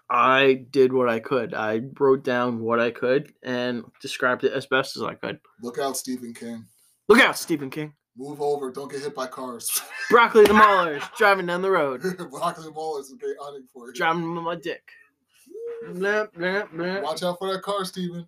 I 0.10 0.66
did 0.72 0.94
what 0.94 1.10
I 1.10 1.20
could. 1.20 1.54
I 1.54 1.82
wrote 2.00 2.24
down 2.24 2.62
what 2.62 2.80
I 2.80 2.92
could 2.92 3.34
and 3.44 3.84
described 4.02 4.46
it 4.46 4.54
as 4.54 4.66
best 4.68 4.96
as 4.96 5.04
I 5.04 5.16
could. 5.16 5.40
Look 5.62 5.80
out, 5.80 5.98
Stephen 5.98 6.34
King. 6.34 6.66
Look 7.10 7.20
out, 7.20 7.38
Stephen 7.38 7.70
King. 7.70 7.94
Move 8.16 8.42
over. 8.42 8.72
Don't 8.72 8.90
get 8.90 9.02
hit 9.02 9.14
by 9.14 9.28
cars. 9.28 9.82
Broccoli 10.10 10.46
the 10.46 10.54
Maulers 10.54 11.04
driving 11.18 11.46
down 11.46 11.62
the 11.62 11.70
road. 11.72 12.02
Broccoli 12.32 12.72
Mall 12.72 12.98
is 13.00 13.12
a 13.12 13.18
great 13.18 13.36
hunting 13.40 13.68
for 13.74 13.88
you. 13.88 13.94
Driving 13.94 14.34
with 14.34 14.44
my 14.44 14.56
dick. 14.56 14.90
Blah, 15.94 16.26
blah, 16.36 16.66
blah. 16.66 17.02
Watch 17.02 17.24
out 17.24 17.38
for 17.40 17.52
that 17.54 17.62
car, 17.62 17.86
Steven. 17.86 18.28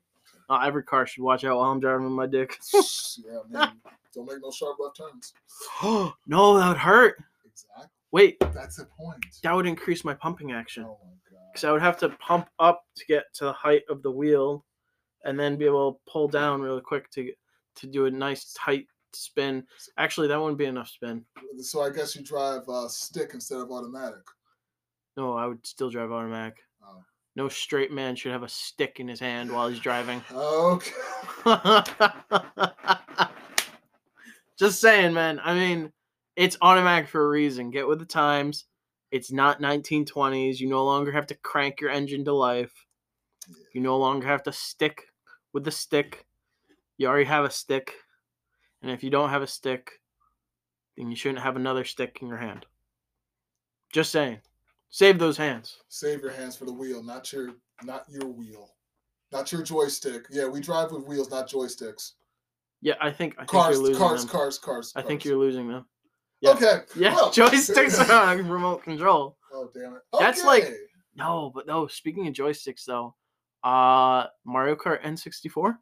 Uh, 0.50 0.62
every 0.66 0.84
car 0.84 1.06
should 1.06 1.24
watch 1.24 1.44
out 1.44 1.58
while 1.58 1.72
I'm 1.72 1.80
driving 1.80 2.06
with 2.06 2.14
my 2.14 2.26
dick. 2.26 2.58
yeah, 2.74 3.40
man. 3.50 3.74
Don't 4.16 4.26
make 4.26 4.42
no 4.42 4.50
sharp 4.52 4.78
left 4.80 4.98
turns. 4.98 5.34
Oh 5.84 6.14
no, 6.28 6.58
that 6.58 6.68
would 6.70 6.78
hurt. 6.78 7.18
Exactly. 7.46 7.88
Wait, 8.12 8.40
That's 8.54 8.78
the 8.78 8.86
point. 8.86 9.24
that 9.44 9.54
would 9.54 9.68
increase 9.68 10.04
my 10.04 10.16
pumping 10.16 10.52
action. 10.52 10.84
Oh 10.84 10.98
my 11.04 11.12
god. 11.30 11.40
Because 11.54 11.64
I 11.64 11.72
would 11.72 11.82
have 11.82 12.00
to 12.00 12.10
pump 12.10 12.48
up 12.58 12.86
to 12.96 13.06
get 13.06 13.26
to 13.36 13.46
the 13.46 13.54
height 13.54 13.84
of 13.90 14.02
the 14.02 14.10
wheel 14.10 14.66
and 15.26 15.40
then 15.40 15.58
be 15.58 15.66
able 15.66 15.94
to 15.94 16.00
pull 16.12 16.28
down 16.28 16.62
really 16.62 16.82
quick 16.82 17.12
to 17.12 17.32
to 17.76 17.88
do 17.88 18.06
a 18.08 18.12
nice 18.12 18.52
tight 18.58 18.88
spin. 19.14 19.64
Actually, 19.98 20.28
that 20.28 20.40
wouldn't 20.40 20.58
be 20.58 20.66
enough 20.66 20.88
spin. 20.90 21.24
So 21.60 21.82
I 21.84 21.92
guess 21.92 22.16
you 22.16 22.24
drive 22.24 22.68
uh, 22.68 22.88
stick 22.88 23.32
instead 23.36 23.60
of 23.60 23.72
automatic. 23.72 24.22
No, 25.16 25.34
I 25.34 25.46
would 25.46 25.66
still 25.66 25.90
drive 25.92 26.12
automatic. 26.12 26.58
No 27.36 27.48
straight 27.48 27.92
man 27.92 28.16
should 28.16 28.32
have 28.32 28.44
a 28.44 28.50
stick 28.50 29.00
in 29.00 29.08
his 29.08 29.20
hand 29.20 29.52
while 29.52 29.70
he's 29.70 29.80
driving. 29.80 30.22
Okay. 30.34 30.92
Just 34.58 34.82
saying, 34.82 35.14
man. 35.14 35.40
I 35.42 35.54
mean, 35.54 35.94
it's 36.36 36.58
automatic 36.62 37.08
for 37.08 37.24
a 37.24 37.30
reason. 37.30 37.72
Get 37.72 37.88
with 37.88 38.00
the 38.00 38.06
times. 38.06 38.66
It's 39.12 39.32
not 39.32 39.62
1920s. 39.62 40.60
You 40.60 40.68
no 40.68 40.84
longer 40.84 41.14
have 41.14 41.28
to 41.28 41.36
crank 41.36 41.80
your 41.80 41.90
engine 41.90 42.26
to 42.26 42.34
life. 42.34 42.74
You 43.74 43.82
no 43.82 43.98
longer 43.98 44.28
have 44.28 44.44
to 44.44 44.52
stick 44.52 45.04
with 45.54 45.64
the 45.64 45.72
stick. 45.72 46.26
You 46.98 47.08
already 47.08 47.26
have 47.26 47.46
a 47.46 47.50
stick. 47.50 47.94
And 48.82 48.92
if 48.92 49.04
you 49.04 49.10
don't 49.10 49.30
have 49.30 49.42
a 49.42 49.48
stick, 49.48 50.02
then 50.98 51.10
you 51.10 51.16
shouldn't 51.16 51.44
have 51.44 51.56
another 51.56 51.86
stick 51.86 52.20
in 52.22 52.28
your 52.28 52.38
hand. 52.38 52.66
Just 53.92 54.12
saying. 54.12 54.40
Save 54.90 55.20
those 55.20 55.38
hands. 55.38 55.78
Save 55.90 56.22
your 56.22 56.32
hands 56.32 56.56
for 56.56 56.66
the 56.66 56.74
wheel, 56.74 57.04
not 57.04 57.32
your 57.32 57.52
not 57.84 58.06
your 58.10 58.28
wheel. 58.28 58.72
Not 59.32 59.52
your 59.52 59.62
joystick. 59.62 60.26
Yeah, 60.32 60.48
we 60.48 60.60
drive 60.60 60.92
with 60.92 61.06
wheels, 61.06 61.30
not 61.30 61.48
joysticks. 61.48 62.14
Yeah, 62.82 62.96
I 63.00 63.12
think 63.12 63.36
I 63.38 63.42
think 63.42 63.50
Cars, 63.52 63.76
you're 63.76 63.84
losing 63.86 64.02
cars, 64.02 64.22
them. 64.22 64.32
cars, 64.32 64.58
cars, 64.58 64.94
I 64.96 65.02
think 65.04 65.24
you're 65.26 65.38
losing 65.38 65.68
them. 65.68 65.86
yeah. 66.42 66.52
Okay. 66.52 66.80
Yeah, 66.96 67.14
well- 67.14 67.32
joysticks 67.32 68.00
are 68.10 68.30
on 68.32 68.48
remote 68.50 68.84
control. 68.84 69.38
Oh 69.54 69.70
damn 69.74 69.94
it. 69.96 70.02
That's 70.20 70.44
like- 70.44 70.74
No, 71.16 71.52
but 71.54 71.68
no. 71.68 71.86
Speaking 71.88 72.28
of 72.28 72.34
joysticks, 72.34 72.86
though, 72.86 73.16
uh, 73.64 74.26
Mario 74.46 74.76
Kart 74.76 75.04
N64, 75.04 75.78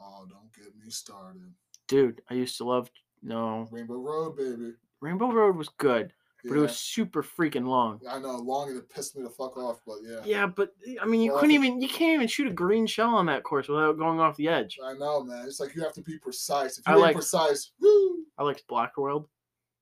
Oh, 0.00 0.26
don't 0.28 0.52
get 0.54 0.74
me 0.76 0.90
started. 0.90 1.52
dude, 1.88 2.22
I 2.30 2.34
used 2.34 2.56
to 2.58 2.64
love. 2.64 2.90
No, 3.22 3.66
Rainbow 3.70 3.94
Road, 3.96 4.36
baby. 4.36 4.72
Rainbow 5.00 5.30
Road 5.32 5.56
was 5.56 5.68
good, 5.78 6.12
but 6.46 6.56
it 6.56 6.60
was 6.60 6.78
super 6.78 7.22
freaking 7.22 7.66
long. 7.66 8.00
I 8.08 8.18
know, 8.18 8.36
long 8.36 8.68
and 8.68 8.78
it 8.78 8.88
pissed 8.90 9.16
me 9.16 9.22
the 9.22 9.30
fuck 9.30 9.56
off, 9.56 9.80
but 9.86 9.96
yeah. 10.02 10.20
Yeah, 10.24 10.46
but 10.46 10.74
I 11.00 11.06
mean, 11.06 11.20
you 11.22 11.32
Well, 11.32 11.40
couldn't 11.40 11.54
even. 11.54 11.80
You 11.80 11.88
can't 11.88 12.14
even 12.14 12.28
shoot 12.28 12.46
a 12.46 12.52
green 12.52 12.86
shell 12.86 13.14
on 13.14 13.26
that 13.26 13.42
course 13.44 13.68
without 13.68 13.96
going 13.98 14.20
off 14.20 14.36
the 14.36 14.48
edge. 14.48 14.78
I 14.84 14.92
know, 14.94 15.22
man. 15.24 15.46
It's 15.46 15.60
like 15.60 15.74
you 15.74 15.82
have 15.82 15.94
to 15.94 16.02
be 16.02 16.18
precise. 16.18 16.78
If 16.78 16.86
I 16.86 16.92
you 16.92 16.96
ain't 16.98 17.02
like- 17.06 17.16
precise, 17.16 17.72
woo, 17.80 18.24
I 18.38 18.42
liked 18.44 18.66
Block 18.66 18.96
World. 18.96 19.28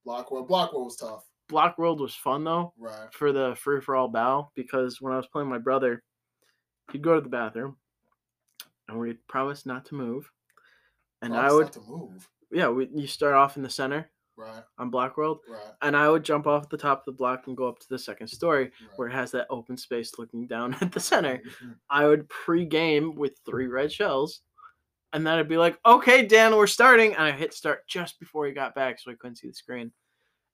Blockwell. 0.05 0.45
World 0.47 0.71
was 0.75 0.97
tough. 0.97 1.25
Block 1.49 1.79
World 1.79 2.01
was 2.01 2.15
fun 2.15 2.45
though 2.45 2.73
Right. 2.79 3.13
for 3.13 3.33
the 3.33 3.55
free 3.57 3.81
for 3.81 3.95
all 3.97 4.09
bow, 4.09 4.51
because 4.55 5.01
when 5.01 5.13
I 5.13 5.17
was 5.17 5.27
playing 5.27 5.49
my 5.49 5.59
brother, 5.59 6.03
he'd 6.93 7.03
go 7.03 7.15
to 7.15 7.21
the 7.21 7.29
bathroom, 7.29 7.77
and 8.89 8.99
we'd 8.99 9.27
promise 9.27 9.67
not 9.67 9.85
to 9.87 9.95
move, 9.95 10.31
and 11.21 11.35
I 11.37 11.53
would 11.53 11.65
not 11.65 11.73
to 11.75 11.81
move. 11.81 12.29
yeah 12.51 12.69
we, 12.69 12.89
you 12.95 13.07
start 13.07 13.35
off 13.35 13.57
in 13.57 13.63
the 13.63 13.71
center 13.71 14.11
Right. 14.37 14.63
on 14.79 14.91
Block 14.91 15.17
World, 15.19 15.41
Right. 15.49 15.61
and 15.83 15.97
I 15.97 16.09
would 16.09 16.25
jump 16.25 16.47
off 16.47 16.69
the 16.69 16.79
top 16.79 17.01
of 17.01 17.05
the 17.05 17.13
block 17.13 17.47
and 17.47 17.57
go 17.57 17.69
up 17.69 17.79
to 17.81 17.89
the 17.89 17.99
second 17.99 18.29
story 18.29 18.65
right. 18.65 18.73
where 18.97 19.09
it 19.09 19.13
has 19.13 19.31
that 19.33 19.47
open 19.51 19.77
space 19.77 20.19
looking 20.19 20.47
down 20.47 20.75
at 20.81 20.91
the 20.93 21.01
center. 21.01 21.39
Mhm. 21.63 21.77
I 21.91 22.07
would 22.07 22.29
pre-game 22.29 23.15
with 23.15 23.39
three 23.45 23.67
red 23.67 23.93
shells, 23.93 24.41
and 25.13 25.27
then 25.27 25.39
I'd 25.39 25.49
be 25.49 25.59
like, 25.59 25.79
"Okay, 25.85 26.25
Dan, 26.27 26.57
we're 26.57 26.67
starting," 26.67 27.13
and 27.15 27.23
I 27.25 27.33
hit 27.33 27.53
start 27.53 27.87
just 27.87 28.19
before 28.19 28.47
he 28.47 28.53
got 28.53 28.75
back, 28.75 28.99
so 28.99 29.11
I 29.11 29.15
couldn't 29.15 29.37
see 29.37 29.49
the 29.49 29.55
screen. 29.55 29.93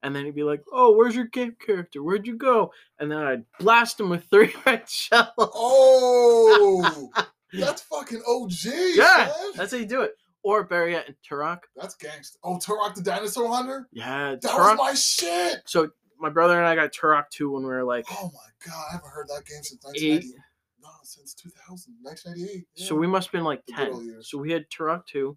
And 0.03 0.15
then 0.15 0.25
he'd 0.25 0.35
be 0.35 0.45
like, 0.45 0.63
"Oh, 0.73 0.93
where's 0.97 1.15
your 1.17 1.27
game 1.27 1.57
character? 1.65 2.03
Where'd 2.03 2.27
you 2.27 2.37
go?" 2.37 2.73
And 2.99 3.11
then 3.11 3.19
I'd 3.19 3.45
blast 3.61 3.99
him 4.01 4.09
with 4.11 4.25
three 4.31 4.55
red 4.67 4.89
shells. 4.89 5.29
Oh, 5.39 7.11
that's 7.53 7.83
fucking 7.83 8.23
OG. 8.27 8.53
yeah, 8.95 9.29
son. 9.33 9.53
that's 9.57 9.73
how 9.73 9.79
you 9.79 9.87
do 9.87 10.03
it. 10.03 10.15
Or 10.49 10.61
it 10.63 11.09
in 11.09 11.15
Turok. 11.29 11.59
That's 11.77 11.95
gangster. 11.97 12.39
Oh, 12.43 12.57
Turok 12.57 12.95
the 12.95 13.03
Dinosaur 13.03 13.49
Hunter? 13.49 13.87
Yeah, 13.93 14.37
That 14.41 14.43
Turok. 14.43 14.71
was 14.71 14.79
my 14.79 14.95
shit. 14.95 15.59
so 15.67 15.91
my 16.19 16.31
brother 16.31 16.57
and 16.57 16.67
I 16.67 16.75
got 16.75 16.91
Turok 16.93 17.25
2 17.31 17.51
when 17.51 17.63
we 17.65 17.69
were 17.69 17.85
like 17.85 18.07
Oh 18.11 18.31
my 18.33 18.67
god, 18.67 18.85
I 18.89 18.93
haven't 18.95 19.11
heard 19.11 19.27
that 19.29 19.45
game 19.45 19.63
since 19.63 19.85
eight. 19.97 20.25
1990. 20.25 20.35
No, 20.83 20.89
since 21.03 21.35
2000, 21.35 21.95
1998. 22.01 22.65
So 22.89 22.95
we 22.95 23.07
must 23.07 23.27
have 23.29 23.33
been 23.33 23.45
like 23.45 23.63
10. 23.69 24.23
So 24.23 24.39
we 24.39 24.51
had 24.51 24.65
Turok 24.71 25.05
2, 25.07 25.37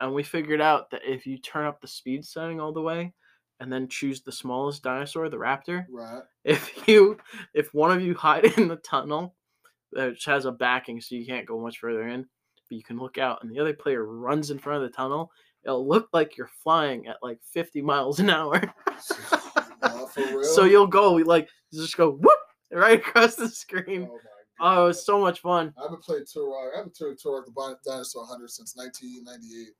and 0.00 0.14
we 0.14 0.22
figured 0.22 0.62
out 0.62 0.90
that 0.92 1.02
if 1.04 1.26
you 1.26 1.36
turn 1.36 1.66
up 1.66 1.82
the 1.82 1.88
speed 1.88 2.24
setting 2.24 2.58
all 2.58 2.72
the 2.72 2.80
way 2.80 3.12
and 3.60 3.70
then 3.70 3.86
choose 3.86 4.22
the 4.22 4.32
smallest 4.32 4.82
dinosaur, 4.82 5.28
the 5.28 5.36
raptor, 5.36 5.84
Right. 5.90 6.22
if 6.42 6.72
you 6.88 7.18
if 7.52 7.74
one 7.74 7.90
of 7.90 8.00
you 8.00 8.14
hide 8.14 8.46
in 8.56 8.68
the 8.68 8.76
tunnel, 8.76 9.34
which 9.90 10.24
has 10.24 10.46
a 10.46 10.52
backing 10.52 11.02
so 11.02 11.16
you 11.16 11.26
can't 11.26 11.46
go 11.46 11.60
much 11.60 11.78
further 11.80 12.08
in, 12.08 12.24
but 12.72 12.76
you 12.78 12.82
can 12.82 12.98
look 12.98 13.18
out 13.18 13.42
and 13.42 13.50
the 13.50 13.60
other 13.60 13.74
player 13.74 14.04
runs 14.06 14.50
in 14.50 14.58
front 14.58 14.82
of 14.82 14.90
the 14.90 14.96
tunnel, 14.96 15.30
it'll 15.64 15.86
look 15.86 16.08
like 16.14 16.36
you're 16.38 16.50
flying 16.62 17.06
at 17.06 17.16
like 17.22 17.38
50 17.52 17.82
miles 17.82 18.18
an 18.18 18.30
hour. 18.30 18.60
So 20.54 20.64
you'll 20.64 20.86
go 20.86 21.14
like 21.14 21.48
just 21.72 21.96
go 21.96 22.12
whoop 22.12 22.38
right 22.72 22.98
across 23.06 23.34
the 23.34 23.44
Oh 23.44 23.48
screen. 23.48 24.02
my 24.02 24.08
Oh, 24.60 24.84
it 24.84 24.86
was 24.88 25.04
so 25.04 25.18
much 25.18 25.40
fun. 25.40 25.74
I 25.76 25.82
haven't 25.82 26.02
played 26.04 26.22
Turok. 26.22 26.72
I 26.72 26.76
haven't 26.76 26.94
played 26.94 27.16
Turok 27.18 27.46
the 27.46 27.76
Dinosaur 27.84 28.24
Hunter 28.26 28.46
since 28.46 28.76
1998. 28.76 29.74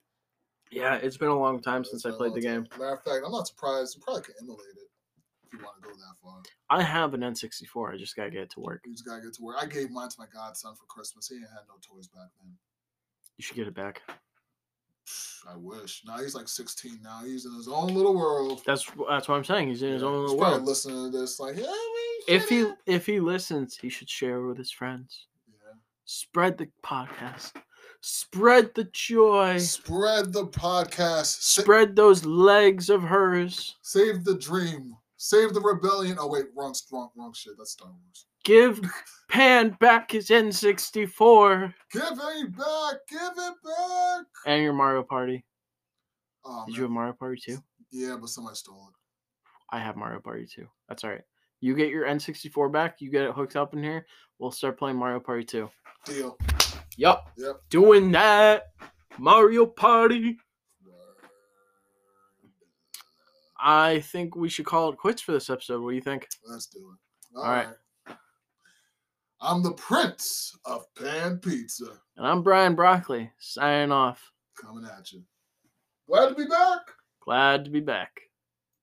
Yeah, 0.72 0.96
it's 0.96 1.16
been 1.16 1.28
a 1.28 1.38
long 1.38 1.62
time 1.62 1.82
It's 1.82 1.90
since 1.90 2.04
I 2.06 2.10
played 2.10 2.34
the 2.34 2.40
game. 2.40 2.64
time. 2.64 2.80
Matter 2.80 2.94
of 2.94 3.04
fact, 3.04 3.22
I'm 3.24 3.30
not 3.30 3.46
surprised. 3.46 3.94
You 3.96 4.02
probably 4.02 4.22
can 4.22 4.34
emulate 4.40 4.66
it 4.74 4.88
if 5.46 5.52
you 5.52 5.58
want 5.64 5.76
to 5.80 5.88
go 5.88 5.94
that 5.94 6.16
far. 6.22 6.42
I 6.70 6.82
have 6.82 7.14
an 7.14 7.20
N64. 7.20 7.94
I 7.94 7.96
just 7.96 8.16
gotta 8.16 8.30
get 8.30 8.40
it 8.42 8.50
to 8.52 8.60
work. 8.60 8.80
You 8.84 8.92
just 8.92 9.06
gotta 9.06 9.22
get 9.22 9.34
to 9.34 9.42
work. 9.42 9.56
I 9.60 9.66
gave 9.66 9.90
mine 9.90 10.08
to 10.08 10.16
my 10.18 10.26
godson 10.34 10.74
for 10.74 10.86
Christmas. 10.88 11.28
He 11.28 11.36
had 11.36 11.68
no 11.68 11.74
toys 11.86 12.08
back 12.08 12.30
then. 12.42 12.56
You 13.38 13.42
should 13.44 13.56
get 13.56 13.66
it 13.68 13.74
back. 13.74 14.02
I 15.48 15.56
wish. 15.56 16.02
Now 16.06 16.18
he's 16.18 16.34
like 16.34 16.48
16 16.48 17.00
now. 17.02 17.22
He's 17.24 17.44
in 17.44 17.54
his 17.54 17.66
own 17.68 17.88
little 17.88 18.14
world. 18.16 18.62
That's 18.64 18.84
that's 19.08 19.28
what 19.28 19.34
I'm 19.36 19.44
saying. 19.44 19.68
He's 19.68 19.82
in 19.82 19.92
his 19.94 20.02
Yeah, 20.02 20.08
own 20.08 20.20
little 20.22 20.38
world. 20.38 20.62
listening 20.62 21.10
to 21.10 21.18
this 21.18 21.40
like, 21.40 21.56
yeah, 21.56 21.62
we 21.64 22.34
If 22.34 22.48
he 22.48 22.60
should've." 22.60 22.76
if 22.86 23.06
he 23.06 23.18
listens, 23.20 23.76
he 23.76 23.88
should 23.88 24.08
share 24.08 24.42
with 24.42 24.56
his 24.56 24.70
friends. 24.70 25.26
Yeah. 25.48 25.72
Spread 26.04 26.56
the 26.58 26.68
podcast. 26.84 27.52
Spread 28.00 28.74
the 28.74 28.84
joy. 28.92 29.58
Spread 29.58 30.32
the 30.32 30.46
podcast. 30.46 31.42
Spread 31.42 31.96
those 31.96 32.24
legs 32.24 32.88
of 32.90 33.02
hers. 33.02 33.76
save 33.82 34.24
the 34.24 34.34
dream. 34.36 34.96
Save 35.16 35.54
the 35.54 35.60
rebellion. 35.60 36.16
Oh 36.20 36.28
wait, 36.28 36.46
wrong, 36.56 36.74
wrong, 36.92 37.10
wrong 37.16 37.32
shit. 37.32 37.54
That's 37.58 37.72
Star 37.72 37.88
Wars. 37.88 38.26
Give 38.44 38.80
Pan 39.28 39.76
back 39.80 40.10
his 40.10 40.28
N64 40.28 41.72
Give 41.92 42.02
it 42.02 42.56
back. 42.56 42.94
Give 43.08 43.20
it 43.36 43.54
back. 43.64 44.26
and 44.46 44.62
your 44.62 44.72
Mario 44.72 45.02
Party. 45.02 45.44
Oh, 46.44 46.64
Did 46.66 46.76
you 46.76 46.82
have. 46.82 46.90
Mario 46.90 47.12
Party 47.12 47.40
too? 47.40 47.58
Yeah, 47.90 48.16
but 48.20 48.28
somebody 48.28 48.56
stole 48.56 48.88
it. 48.90 48.94
I 49.74 49.78
have 49.78 49.96
Mario 49.96 50.20
Party 50.20 50.46
too. 50.46 50.66
That's 50.88 51.04
all 51.04 51.10
right. 51.10 51.22
You 51.60 51.76
get 51.76 51.88
your 51.90 52.04
N64 52.06 52.72
back. 52.72 53.00
You 53.00 53.10
get 53.10 53.22
it 53.24 53.32
hooked 53.32 53.54
up 53.56 53.72
in 53.74 53.82
here. 53.82 54.06
We'll 54.38 54.50
start 54.50 54.78
playing 54.78 54.96
Mario 54.96 55.20
Party 55.20 55.44
2. 55.44 55.70
Deal. 56.06 56.36
Yup. 56.96 57.30
Yep. 57.36 57.60
Doing 57.70 58.10
that. 58.12 58.64
Mario 59.18 59.66
Party. 59.66 60.36
I 63.64 64.00
think 64.00 64.34
we 64.34 64.48
should 64.48 64.66
call 64.66 64.90
it 64.90 64.98
quits 64.98 65.22
for 65.22 65.30
this 65.30 65.48
episode. 65.48 65.80
What 65.82 65.90
do 65.90 65.94
you 65.94 66.02
think? 66.02 66.26
Let's 66.44 66.66
do 66.66 66.80
it. 66.80 67.38
All 67.38 67.44
right. 67.44 67.68
I'm 69.44 69.60
the 69.60 69.72
prince 69.72 70.56
of 70.64 70.86
pan 70.94 71.38
pizza. 71.38 71.86
And 72.16 72.24
I'm 72.24 72.44
Brian 72.44 72.76
Broccoli, 72.76 73.28
signing 73.40 73.90
off. 73.90 74.30
Coming 74.56 74.84
at 74.84 75.10
you. 75.12 75.24
Glad 76.08 76.28
to 76.28 76.34
be 76.36 76.46
back. 76.46 76.78
Glad 77.24 77.64
to 77.64 77.70
be 77.70 77.80
back. 77.80 78.20